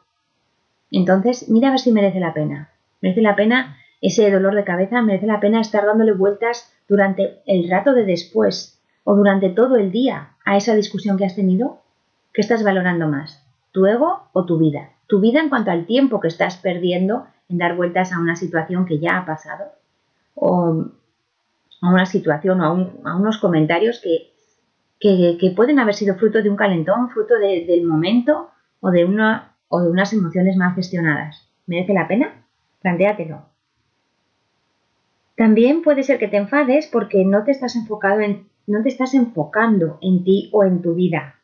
Entonces, 0.91 1.51
mira 1.51 1.69
a 1.69 1.73
ver 1.73 1.81
si 1.81 1.93
merece 1.93 2.21
la 2.21 2.33
pena. 2.33 2.71
¿Merece 3.03 3.21
la 3.21 3.37
pena 3.37 3.77
ese 4.01 4.31
dolor 4.31 4.55
de 4.55 4.65
cabeza? 4.65 5.03
¿Merece 5.03 5.27
la 5.27 5.41
pena 5.41 5.61
estar 5.61 5.85
dándole 5.85 6.13
vueltas 6.13 6.73
durante 6.89 7.43
el 7.45 7.69
rato 7.69 7.93
de 7.93 8.07
después 8.07 8.76
o 9.09 9.15
durante 9.15 9.51
todo 9.51 9.77
el 9.77 9.93
día 9.93 10.31
a 10.45 10.57
esa 10.57 10.75
discusión 10.75 11.17
que 11.17 11.25
has 11.25 11.37
tenido? 11.37 11.79
¿Qué 12.35 12.41
estás 12.41 12.65
valorando 12.65 13.07
más? 13.07 13.47
¿Tu 13.71 13.87
ego 13.87 14.29
o 14.33 14.45
tu 14.45 14.59
vida? 14.59 14.91
Tu 15.07 15.21
vida 15.21 15.41
en 15.41 15.49
cuanto 15.49 15.71
al 15.71 15.87
tiempo 15.87 16.19
que 16.19 16.27
estás 16.27 16.57
perdiendo 16.57 17.25
en 17.49 17.59
dar 17.59 17.77
vueltas 17.77 18.13
a 18.13 18.19
una 18.19 18.35
situación 18.35 18.85
que 18.85 18.99
ya 18.99 19.17
ha 19.17 19.25
pasado. 19.25 19.67
O 20.35 20.87
a 21.83 21.89
una 21.89 22.05
situación 22.05 22.61
o 22.61 22.65
a, 23.05 23.17
unos 23.17 23.39
comentarios 23.39 24.03
que, 24.03 24.33
que, 24.99 25.53
pueden 25.55 25.79
haber 25.79 25.95
sido 25.95 26.17
fruto 26.17 26.43
de 26.43 26.51
un 26.51 26.57
calentón, 26.57 27.09
fruto 27.11 27.39
del 27.39 27.85
momento 27.85 28.51
o 28.81 28.91
de, 28.91 29.05
una, 29.05 29.55
o 29.69 29.83
de 29.83 29.89
unas 29.89 30.13
emociones 30.13 30.57
mal 30.57 30.75
gestionadas. 30.75 31.49
¿Merece 31.67 31.95
la 31.95 32.09
pena? 32.09 32.45
Plantéatelo. 32.83 33.43
También 35.37 35.83
puede 35.83 36.03
ser 36.03 36.19
que 36.19 36.27
te 36.27 36.39
enfades 36.39 36.89
porque 36.89 37.25
no 37.25 37.45
te 37.45 37.53
estás 37.53 37.77
enfocado 37.77 38.19
en, 38.21 38.49
no 38.67 38.83
te 38.83 38.89
estás 38.89 39.15
enfocando 39.15 39.99
en 40.01 40.25
ti 40.25 40.51
o 40.53 40.65
en 40.65 40.83
tu 40.83 40.95
vida. 40.95 41.37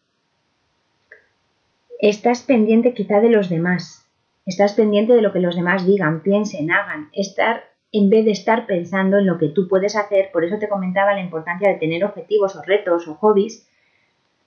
Estás 1.99 2.43
pendiente 2.43 2.95
quizá 2.95 3.21
de 3.21 3.31
los 3.31 3.49
demás. 3.49 4.09
Estás 4.45 4.73
pendiente 4.75 5.13
de 5.13 5.23
lo 5.23 5.33
que 5.33 5.39
los 5.39 5.55
demás 5.55 5.87
digan, 5.87 6.21
piensen, 6.23 6.73
hagan. 6.73 7.11
Estar 7.13 7.63
en 7.93 8.11
vez 8.11 8.25
de 8.25 8.33
estar 8.33 8.67
pensando 8.67 9.19
en 9.19 9.27
lo 9.27 9.39
que 9.39 9.49
tú 9.49 9.69
puedes 9.69 9.95
hacer. 9.95 10.31
Por 10.33 10.45
eso 10.45 10.59
te 10.59 10.69
comentaba 10.69 11.15
la 11.15 11.21
importancia 11.21 11.69
de 11.69 11.77
tener 11.79 12.05
objetivos 12.05 12.57
o 12.57 12.63
retos 12.63 13.07
o 13.07 13.15
hobbies. 13.15 13.69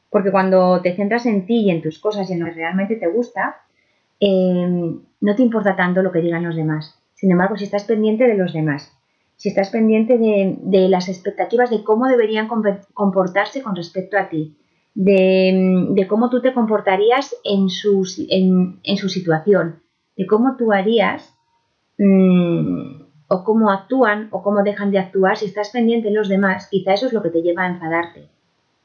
Porque 0.10 0.32
cuando 0.32 0.82
te 0.82 0.96
centras 0.96 1.26
en 1.26 1.46
ti 1.46 1.62
y 1.62 1.72
en 1.72 1.82
tus 1.82 2.00
cosas 2.00 2.30
y 2.30 2.34
en 2.34 2.40
lo 2.40 2.46
que 2.48 2.54
realmente 2.54 2.98
te 2.98 3.08
gusta, 3.08 3.62
em, 4.20 5.00
no 5.22 5.36
te 5.36 5.42
importa 5.42 5.76
tanto 5.76 6.02
lo 6.02 6.12
que 6.12 6.22
digan 6.22 6.44
los 6.44 6.56
demás. 6.56 7.00
Sin 7.14 7.32
embargo, 7.32 7.56
si 7.56 7.64
estás 7.64 7.86
pendiente 7.86 8.28
de 8.28 8.36
los 8.36 8.52
demás, 8.52 8.98
si 9.38 9.50
estás 9.50 9.70
pendiente 9.70 10.18
de, 10.18 10.90
las 10.90 11.10
expectativas 11.10 11.70
de 11.70 11.84
cómo 11.84 12.08
deberían 12.08 12.48
comportarse 12.94 13.62
con 13.62 13.76
respecto 13.76 14.18
a 14.18 14.30
ti, 14.30 14.56
de, 14.94 16.06
cómo 16.08 16.30
tú 16.30 16.42
te 16.42 16.54
comportarías 16.54 17.36
en 17.44 17.70
su, 17.70 18.08
en, 18.30 18.98
su 18.98 19.10
situación, 19.10 19.82
de 20.18 20.26
cómo 20.26 20.56
tú 20.58 20.72
harías 20.72 21.34
mm, 21.98 23.02
o 23.28 23.44
cómo 23.44 23.72
actúan 23.72 24.30
o 24.32 24.42
cómo 24.42 24.64
dejan 24.64 24.92
de 24.92 25.00
actuar, 25.00 25.38
si 25.38 25.46
estás 25.46 25.72
pendiente 25.72 26.08
de 26.08 26.14
los 26.14 26.30
demás, 26.30 26.68
quizá 26.70 26.94
eso 26.94 27.08
es 27.08 27.14
lo 27.14 27.22
que 27.22 27.30
te 27.30 27.42
lleva 27.42 27.64
a 27.64 27.70
enfadarte. 27.70 28.30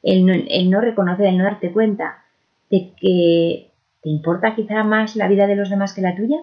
El 0.03 0.25
no, 0.25 0.33
el 0.33 0.69
no 0.69 0.81
reconocer, 0.81 1.27
el 1.27 1.37
no 1.37 1.43
darte 1.45 1.71
cuenta 1.71 2.25
de 2.69 2.93
que 2.99 3.71
te 4.01 4.09
importa 4.09 4.55
quizá 4.55 4.83
más 4.83 5.15
la 5.15 5.27
vida 5.27 5.47
de 5.47 5.55
los 5.55 5.69
demás 5.69 5.93
que 5.93 6.01
la 6.01 6.15
tuya. 6.15 6.37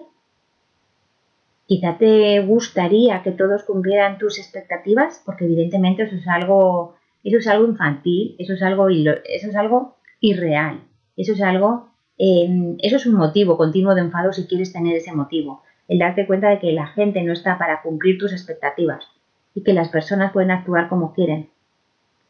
Quizá 1.69 1.99
te 1.99 2.39
gustaría 2.39 3.21
que 3.21 3.31
todos 3.31 3.61
cumplieran 3.61 4.17
tus 4.17 4.39
expectativas, 4.39 5.21
porque 5.23 5.45
evidentemente 5.45 6.01
eso 6.01 6.15
es 6.15 6.27
algo, 6.27 6.95
eso 7.23 7.37
es 7.37 7.47
algo 7.47 7.67
infantil, 7.67 8.35
eso 8.39 8.53
es 8.53 8.63
algo, 8.63 8.89
eso 8.89 9.49
es 9.49 9.55
algo 9.55 9.97
irreal, 10.19 10.81
eso 11.15 11.33
es 11.33 11.41
algo, 11.43 11.91
eh, 12.17 12.75
eso 12.79 12.95
es 12.95 13.05
un 13.05 13.13
motivo 13.13 13.55
continuo 13.55 13.93
de 13.93 14.01
enfado 14.01 14.33
si 14.33 14.47
quieres 14.47 14.73
tener 14.73 14.95
ese 14.95 15.13
motivo 15.13 15.61
el 15.87 15.99
darte 15.99 16.25
cuenta 16.25 16.49
de 16.49 16.57
que 16.57 16.71
la 16.71 16.87
gente 16.87 17.21
no 17.21 17.33
está 17.33 17.59
para 17.59 17.83
cumplir 17.83 18.17
tus 18.17 18.31
expectativas 18.31 19.05
y 19.53 19.61
que 19.61 19.73
las 19.73 19.89
personas 19.89 20.31
pueden 20.31 20.49
actuar 20.49 20.89
como 20.89 21.13
quieren. 21.13 21.49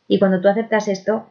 Y 0.09 0.19
cuando 0.19 0.41
tú 0.41 0.49
aceptas 0.49 0.89
esto, 0.89 1.27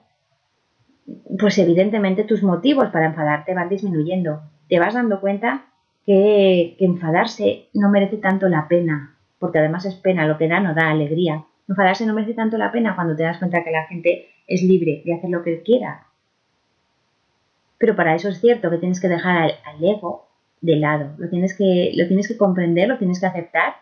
pues 1.39 1.59
evidentemente 1.59 2.25
tus 2.25 2.43
motivos 2.43 2.89
para 2.89 3.07
enfadarte 3.07 3.55
van 3.55 3.69
disminuyendo. 3.69 4.41
Te 4.71 4.79
vas 4.79 4.95
dando 4.95 5.21
cuenta 5.21 5.68
que, 6.09 6.75
enfadarse 6.79 7.69
no 7.75 7.91
merece 7.91 8.17
tanto 8.17 8.49
la 8.49 8.67
pena, 8.67 9.15
porque 9.39 9.59
además 9.59 9.85
es 9.85 9.95
pena, 9.95 10.27
lo 10.27 10.39
que 10.39 10.49
da 10.49 10.59
no 10.59 10.75
da 10.75 10.89
alegría. 10.89 11.45
Enfadarse 11.69 12.07
no 12.07 12.15
merece 12.15 12.33
tanto 12.33 12.57
la 12.57 12.73
pena 12.73 12.95
cuando 12.95 13.15
te 13.15 13.25
das 13.25 13.37
cuenta 13.37 13.63
que 13.63 13.71
la 13.71 13.85
gente 13.85 14.27
es 14.47 14.63
libre 14.63 15.03
de 15.05 15.13
hacer 15.13 15.29
lo 15.29 15.43
que 15.43 15.63
quiera. 15.63 16.07
Pero 17.77 17.95
para 17.95 18.15
eso 18.15 18.31
es 18.31 18.41
cierto 18.41 18.71
que 18.71 18.79
tienes 18.79 19.03
que 19.03 19.09
dejar 19.09 19.51
al 19.67 19.85
ego 19.85 20.27
de 20.63 20.77
lado. 20.77 21.11
Lo 21.19 21.29
tienes, 21.29 21.55
que, 21.55 21.93
lo 21.95 22.07
tienes 22.07 22.27
que 22.27 22.39
comprender, 22.39 22.89
lo 22.89 22.97
tienes 22.97 23.21
que 23.21 23.27
aceptar, 23.27 23.75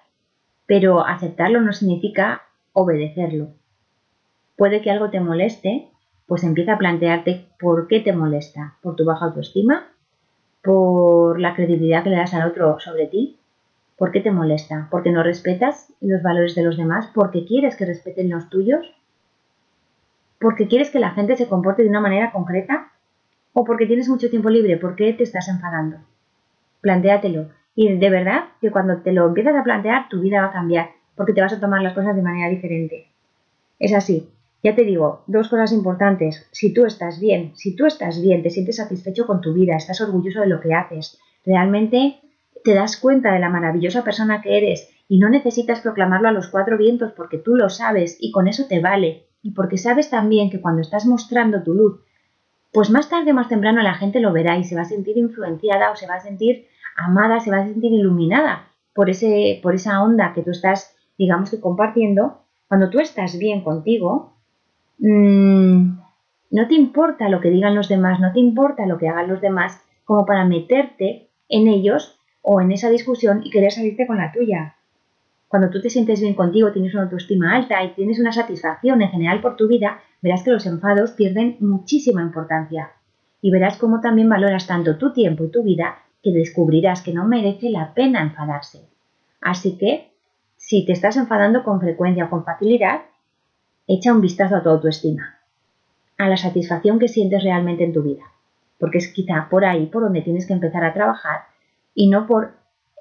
pero 0.67 1.07
aceptarlo 1.07 1.61
no 1.61 1.73
significa 1.73 2.43
obedecerlo. 2.73 3.51
Puede 4.57 4.83
que 4.83 4.91
algo 4.91 5.11
te 5.11 5.21
moleste, 5.21 5.87
pues 6.27 6.43
empieza 6.43 6.73
a 6.73 6.79
plantearte 6.79 7.47
por 7.61 7.87
qué 7.87 8.01
te 8.01 8.13
molesta, 8.13 8.75
por 8.83 8.97
tu 8.97 9.05
baja 9.05 9.27
autoestima, 9.27 9.93
por 10.67 11.41
la 11.41 11.55
credibilidad 11.55 12.03
que 12.03 12.11
le 12.11 12.17
das 12.17 12.35
al 12.35 12.49
otro 12.49 12.79
sobre 12.81 13.07
ti, 13.07 13.39
por 13.97 14.11
qué 14.11 14.21
te 14.21 14.31
molesta, 14.31 14.89
porque 14.91 15.11
no 15.11 15.23
respetas 15.23 15.93
los 16.01 16.23
valores 16.23 16.55
de 16.55 16.65
los 16.65 16.77
demás, 16.77 17.09
porque 17.15 17.47
quieres 17.47 17.77
que 17.77 17.87
respeten 17.87 18.29
los 18.29 18.51
tuyos, 18.51 18.93
porque 20.39 20.69
quieres 20.69 20.91
que 20.91 20.99
la 20.99 21.13
gente 21.13 21.37
se 21.37 21.49
comporte 21.49 21.83
de 21.83 21.89
una 21.89 22.01
manera 22.01 22.33
concreta 22.33 22.93
o 23.55 23.65
porque 23.65 23.87
tienes 23.87 24.09
mucho 24.09 24.29
tiempo 24.29 24.51
libre, 24.51 24.77
¿por 24.77 24.97
qué 24.97 25.15
te 25.15 25.23
estás 25.23 25.49
enfadando? 25.49 25.99
plantéatelo. 26.87 27.49
Y 27.75 27.97
de 27.97 28.11
verdad 28.11 28.45
que 28.61 28.71
cuando 28.71 28.99
te 28.99 29.13
lo 29.13 29.27
empiezas 29.27 29.57
a 29.57 29.65
plantear, 29.65 30.09
tu 30.09 30.21
vida 30.21 30.41
va 30.41 30.49
a 30.49 30.53
cambiar, 30.53 30.91
porque 31.17 31.33
te 31.33 31.41
vas 31.41 31.53
a 31.53 31.61
tomar 31.61 31.83
las 31.83 31.95
cosas 31.95 32.15
de 32.15 32.23
manera 32.23 32.49
diferente. 32.49 33.09
Es 33.79 33.93
así. 33.93 34.31
Ya 34.67 34.75
te 34.75 34.83
digo, 34.83 35.23
dos 35.29 35.49
cosas 35.49 35.71
importantes. 35.71 36.49
Si 36.51 36.75
tú 36.75 36.87
estás 36.87 37.21
bien, 37.21 37.53
si 37.55 37.77
tú 37.77 37.87
estás 37.87 38.21
bien, 38.21 38.43
te 38.43 38.51
sientes 38.51 38.75
satisfecho 38.75 39.25
con 39.25 39.41
tu 39.41 39.53
vida, 39.53 39.77
estás 39.77 40.01
orgulloso 40.01 40.41
de 40.41 40.49
lo 40.49 40.59
que 40.59 40.75
haces, 40.75 41.21
realmente 41.45 42.19
te 42.65 42.75
das 42.75 42.97
cuenta 42.97 43.33
de 43.33 43.39
la 43.39 43.49
maravillosa 43.49 44.03
persona 44.03 44.43
que 44.43 44.59
eres 44.59 44.91
y 45.07 45.21
no 45.21 45.29
necesitas 45.29 45.83
proclamarlo 45.83 46.27
a 46.27 46.33
los 46.33 46.49
cuatro 46.49 46.77
vientos 46.77 47.13
porque 47.13 47.39
tú 47.39 47.55
lo 47.55 47.69
sabes 47.69 48.17
y 48.19 48.33
con 48.33 48.49
eso 48.49 48.65
te 48.67 48.81
vale. 48.81 49.29
Y 49.41 49.53
porque 49.53 49.79
sabes 49.79 50.11
también 50.11 50.51
que 50.51 50.61
cuando 50.61 50.81
estás 50.81 51.07
mostrando 51.07 51.63
tu 51.63 51.73
luz, 51.73 52.01
pues 52.73 52.91
más 52.91 53.09
tarde 53.09 53.31
o 53.31 53.35
más 53.35 53.49
temprano 53.49 53.83
la 53.83 53.95
gente 53.95 54.19
lo 54.19 54.33
verá 54.33 54.59
y 54.59 54.65
se 54.65 54.75
va 54.75 54.83
a 54.83 54.87
sentir 54.87 55.17
influenciada 55.17 55.93
o 55.93 55.95
se 55.95 56.09
va 56.09 56.17
a 56.17 56.21
sentir 56.21 56.67
amada, 56.97 57.39
se 57.39 57.53
va 57.53 57.59
a 57.59 57.69
sentir 57.69 57.93
iluminada 57.93 58.67
por, 58.95 59.11
ese, 59.11 59.61
por 59.63 59.77
esa 59.77 60.03
onda 60.03 60.33
que 60.35 60.43
tú 60.43 60.51
estás, 60.51 60.97
digamos 61.17 61.53
que 61.53 61.61
compartiendo. 61.61 62.41
Cuando 62.67 62.91
tú 62.91 62.99
estás 62.99 63.39
bien 63.39 63.63
contigo, 63.63 64.36
mm, 64.99 65.99
no 66.51 66.69
te 66.69 66.75
importa 66.75 67.29
lo 67.29 67.41
que 67.41 67.51
digan 67.51 67.75
los 67.75 67.89
demás, 67.89 68.21
no 68.21 68.33
te 68.33 68.41
importa 68.41 68.87
lo 68.87 68.99
que 68.99 69.09
hagan 69.09 69.29
los 69.29 69.41
demás, 69.41 69.83
como 70.05 70.25
para 70.25 70.45
meterte 70.45 71.29
en 71.49 71.69
ellos 71.69 72.19
o 72.43 72.61
en 72.61 72.73
esa 72.73 72.91
discusión 72.91 73.43
y 73.45 73.51
querer 73.51 73.73
salirte 73.73 74.07
con 74.07 74.19
la 74.19 74.33
tuya. 74.33 74.77
Cuando 75.49 75.71
tú 75.71 75.81
te 75.81 75.91
sientes 75.91 76.21
bien 76.21 76.35
contigo, 76.35 76.73
tienes 76.73 76.95
una 76.95 77.05
autoestima 77.05 77.55
alta 77.55 77.83
y 77.85 77.93
tienes 77.95 78.19
una 78.19 78.33
satisfacción 78.33 79.03
en 79.03 79.11
general 79.11 79.41
por 79.41 79.57
tu 79.57 79.69
vida, 79.69 80.01
verás 80.23 80.43
que 80.43 80.51
los 80.51 80.67
enfados 80.67 81.13
pierden 81.13 81.57
muchísima 81.61 82.23
importancia. 82.23 82.91
Y 83.41 83.51
verás 83.51 83.77
cómo 83.77 84.01
también 84.01 84.29
valoras 84.29 84.67
tanto 84.67 84.97
tu 84.97 85.13
tiempo 85.13 85.45
y 85.45 85.51
tu 85.51 85.63
vida 85.63 85.99
que 86.23 86.33
descubrirás 86.33 87.03
que 87.03 87.13
no 87.13 87.27
merece 87.27 87.71
la 87.71 87.95
pena 87.95 88.23
enfadarse. 88.23 88.89
Así 89.41 89.79
que, 89.79 90.11
si 90.57 90.85
te 90.85 90.93
estás 90.93 91.17
enfadando 91.17 91.63
con 91.63 91.81
frecuencia 91.81 92.25
o 92.25 92.31
con 92.31 92.45
facilidad, 92.45 93.03
echa 93.87 94.13
un 94.13 94.21
vistazo 94.21 94.57
a 94.57 94.63
tu 94.63 94.69
autoestima, 94.69 95.39
a 96.19 96.29
la 96.29 96.37
satisfacción 96.37 96.99
que 96.99 97.09
sientes 97.09 97.43
realmente 97.43 97.85
en 97.85 97.93
tu 97.93 98.03
vida, 98.03 98.25
porque 98.79 98.99
es 98.99 99.13
quizá 99.13 99.49
por 99.51 99.65
ahí 99.65 99.87
por 99.87 100.03
donde 100.03 100.23
tienes 100.23 100.47
que 100.47 100.53
empezar 100.53 100.85
a 100.85 100.95
trabajar 100.95 101.41
y 101.95 102.09
no 102.09 102.27
por 102.27 102.53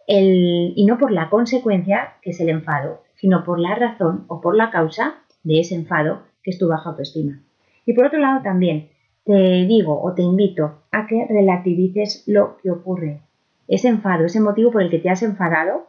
el, 0.07 0.73
y 0.75 0.85
no 0.85 0.97
por 0.97 1.11
la 1.11 1.29
consecuencia 1.29 2.13
que 2.21 2.31
es 2.31 2.39
el 2.39 2.49
enfado, 2.49 3.01
sino 3.15 3.43
por 3.43 3.59
la 3.59 3.75
razón 3.75 4.25
o 4.27 4.41
por 4.41 4.55
la 4.55 4.71
causa 4.71 5.15
de 5.43 5.59
ese 5.59 5.75
enfado 5.75 6.21
que 6.43 6.51
es 6.51 6.59
tu 6.59 6.67
baja 6.67 6.89
autoestima. 6.89 7.41
Y 7.85 7.93
por 7.93 8.05
otro 8.05 8.19
lado 8.19 8.41
también, 8.43 8.89
te 9.25 9.65
digo 9.65 9.99
o 10.01 10.13
te 10.13 10.21
invito 10.21 10.81
a 10.91 11.07
que 11.07 11.25
relativices 11.27 12.23
lo 12.27 12.57
que 12.57 12.71
ocurre. 12.71 13.21
Ese 13.67 13.87
enfado, 13.87 14.25
ese 14.25 14.39
motivo 14.39 14.71
por 14.71 14.83
el 14.83 14.89
que 14.89 14.99
te 14.99 15.09
has 15.09 15.23
enfadado, 15.23 15.87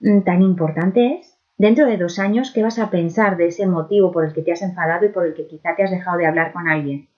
mm, 0.00 0.20
tan 0.20 0.42
importante 0.42 1.14
es. 1.20 1.36
Dentro 1.60 1.86
de 1.86 1.98
dos 1.98 2.18
años, 2.18 2.52
¿qué 2.52 2.62
vas 2.62 2.78
a 2.78 2.88
pensar 2.88 3.36
de 3.36 3.48
ese 3.48 3.66
motivo 3.66 4.12
por 4.12 4.24
el 4.24 4.32
que 4.32 4.40
te 4.40 4.52
has 4.52 4.62
enfadado 4.62 5.04
y 5.04 5.10
por 5.10 5.26
el 5.26 5.34
que 5.34 5.46
quizá 5.46 5.76
te 5.76 5.82
has 5.82 5.90
dejado 5.90 6.16
de 6.16 6.26
hablar 6.26 6.52
con 6.52 6.68
alguien? 6.68 7.08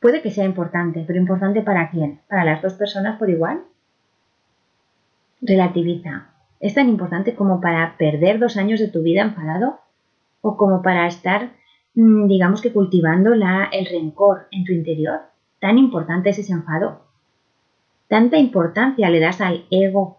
Puede 0.00 0.20
que 0.20 0.30
sea 0.30 0.44
importante, 0.44 1.04
pero 1.06 1.18
importante 1.18 1.62
para 1.62 1.88
quién? 1.88 2.20
¿Para 2.28 2.44
las 2.44 2.60
dos 2.60 2.74
personas 2.74 3.18
por 3.18 3.30
igual? 3.30 3.62
Relativiza. 5.40 6.26
¿Es 6.60 6.74
tan 6.74 6.88
importante 6.88 7.34
como 7.34 7.60
para 7.60 7.96
perder 7.96 8.38
dos 8.38 8.58
años 8.58 8.78
de 8.78 8.88
tu 8.88 9.02
vida 9.02 9.22
enfadado? 9.22 9.80
¿O 10.42 10.58
como 10.58 10.82
para 10.82 11.06
estar 11.06 11.50
Mm, 11.94 12.26
digamos 12.26 12.60
que 12.60 12.72
cultivando 12.72 13.32
el 13.34 13.86
rencor 13.86 14.48
en 14.50 14.64
tu 14.64 14.72
interior. 14.72 15.20
Tan 15.60 15.78
importante 15.78 16.30
es 16.30 16.38
ese 16.38 16.52
enfado. 16.52 17.02
Tanta 18.08 18.36
importancia 18.36 19.08
le 19.10 19.20
das 19.20 19.40
al 19.40 19.64
ego. 19.70 20.18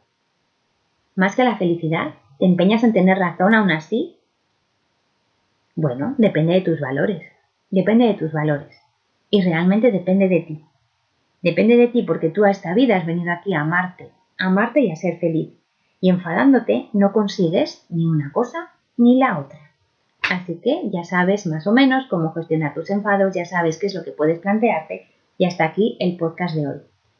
Más 1.15 1.35
que 1.35 1.41
a 1.41 1.45
la 1.45 1.57
felicidad. 1.57 2.15
¿Te 2.39 2.45
empeñas 2.45 2.83
en 2.83 2.93
tener 2.93 3.17
razón 3.17 3.53
aún 3.53 3.71
así? 3.71 4.17
Bueno, 5.75 6.15
depende 6.17 6.53
de 6.53 6.61
tus 6.61 6.79
valores. 6.79 7.23
Depende 7.69 8.05
de 8.05 8.13
tus 8.13 8.31
valores. 8.31 8.75
Y 9.29 9.41
realmente 9.41 9.91
depende 9.91 10.27
de 10.27 10.41
ti. 10.41 10.65
Depende 11.41 11.77
de 11.77 11.87
ti 11.87 12.03
porque 12.03 12.29
tú 12.29 12.43
a 12.43 12.51
esta 12.51 12.73
vida 12.73 12.97
has 12.97 13.05
venido 13.05 13.31
aquí 13.31 13.53
a 13.53 13.61
amarte, 13.61 14.09
a 14.39 14.47
amarte 14.47 14.81
y 14.81 14.91
a 14.91 14.95
ser 14.95 15.19
feliz. 15.19 15.53
Y 16.01 16.09
enfadándote 16.09 16.89
no 16.93 17.11
consigues 17.11 17.85
ni 17.89 18.05
una 18.05 18.31
cosa 18.31 18.69
ni 18.97 19.17
la 19.17 19.39
otra. 19.39 19.59
Así 20.29 20.59
que 20.63 20.89
ya 20.91 21.03
sabes 21.03 21.45
más 21.45 21.67
o 21.67 21.71
menos 21.71 22.07
cómo 22.07 22.33
gestionar 22.33 22.73
tus 22.73 22.89
enfados, 22.89 23.33
ya 23.35 23.45
sabes 23.45 23.77
qué 23.77 23.87
es 23.87 23.95
lo 23.95 24.03
que 24.03 24.11
puedes 24.11 24.39
plantearte 24.39 25.07
Y 25.37 25.45
hasta 25.45 25.65
aquí 25.65 25.97
el 25.99 26.17
podcast 26.17 26.55
de 26.55 26.67
hoy. 26.67 26.77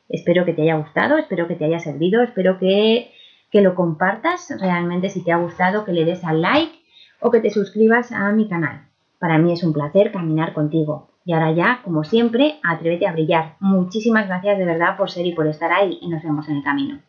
Espero 0.09 0.45
que 0.45 0.53
te 0.53 0.63
haya 0.63 0.75
gustado, 0.75 1.17
espero 1.17 1.47
que 1.47 1.55
te 1.55 1.65
haya 1.65 1.79
servido, 1.79 2.23
espero 2.23 2.57
que, 2.59 3.11
que 3.51 3.61
lo 3.61 3.75
compartas 3.75 4.53
realmente 4.59 5.09
si 5.09 5.23
te 5.23 5.31
ha 5.31 5.37
gustado, 5.37 5.85
que 5.85 5.93
le 5.93 6.05
des 6.05 6.23
al 6.23 6.41
like 6.41 6.79
o 7.19 7.31
que 7.31 7.39
te 7.39 7.49
suscribas 7.49 8.11
a 8.11 8.31
mi 8.31 8.47
canal. 8.47 8.87
Para 9.19 9.37
mí 9.37 9.51
es 9.51 9.63
un 9.63 9.73
placer 9.73 10.11
caminar 10.11 10.53
contigo. 10.53 11.09
Y 11.25 11.33
ahora 11.33 11.51
ya, 11.51 11.81
como 11.83 12.03
siempre, 12.03 12.59
atrévete 12.63 13.07
a 13.07 13.11
brillar. 13.11 13.55
Muchísimas 13.59 14.27
gracias 14.27 14.57
de 14.57 14.65
verdad 14.65 14.97
por 14.97 15.09
ser 15.09 15.25
y 15.25 15.33
por 15.33 15.47
estar 15.47 15.71
ahí 15.71 15.97
y 16.01 16.07
nos 16.09 16.21
vemos 16.21 16.47
en 16.49 16.57
el 16.57 16.63
camino. 16.63 16.99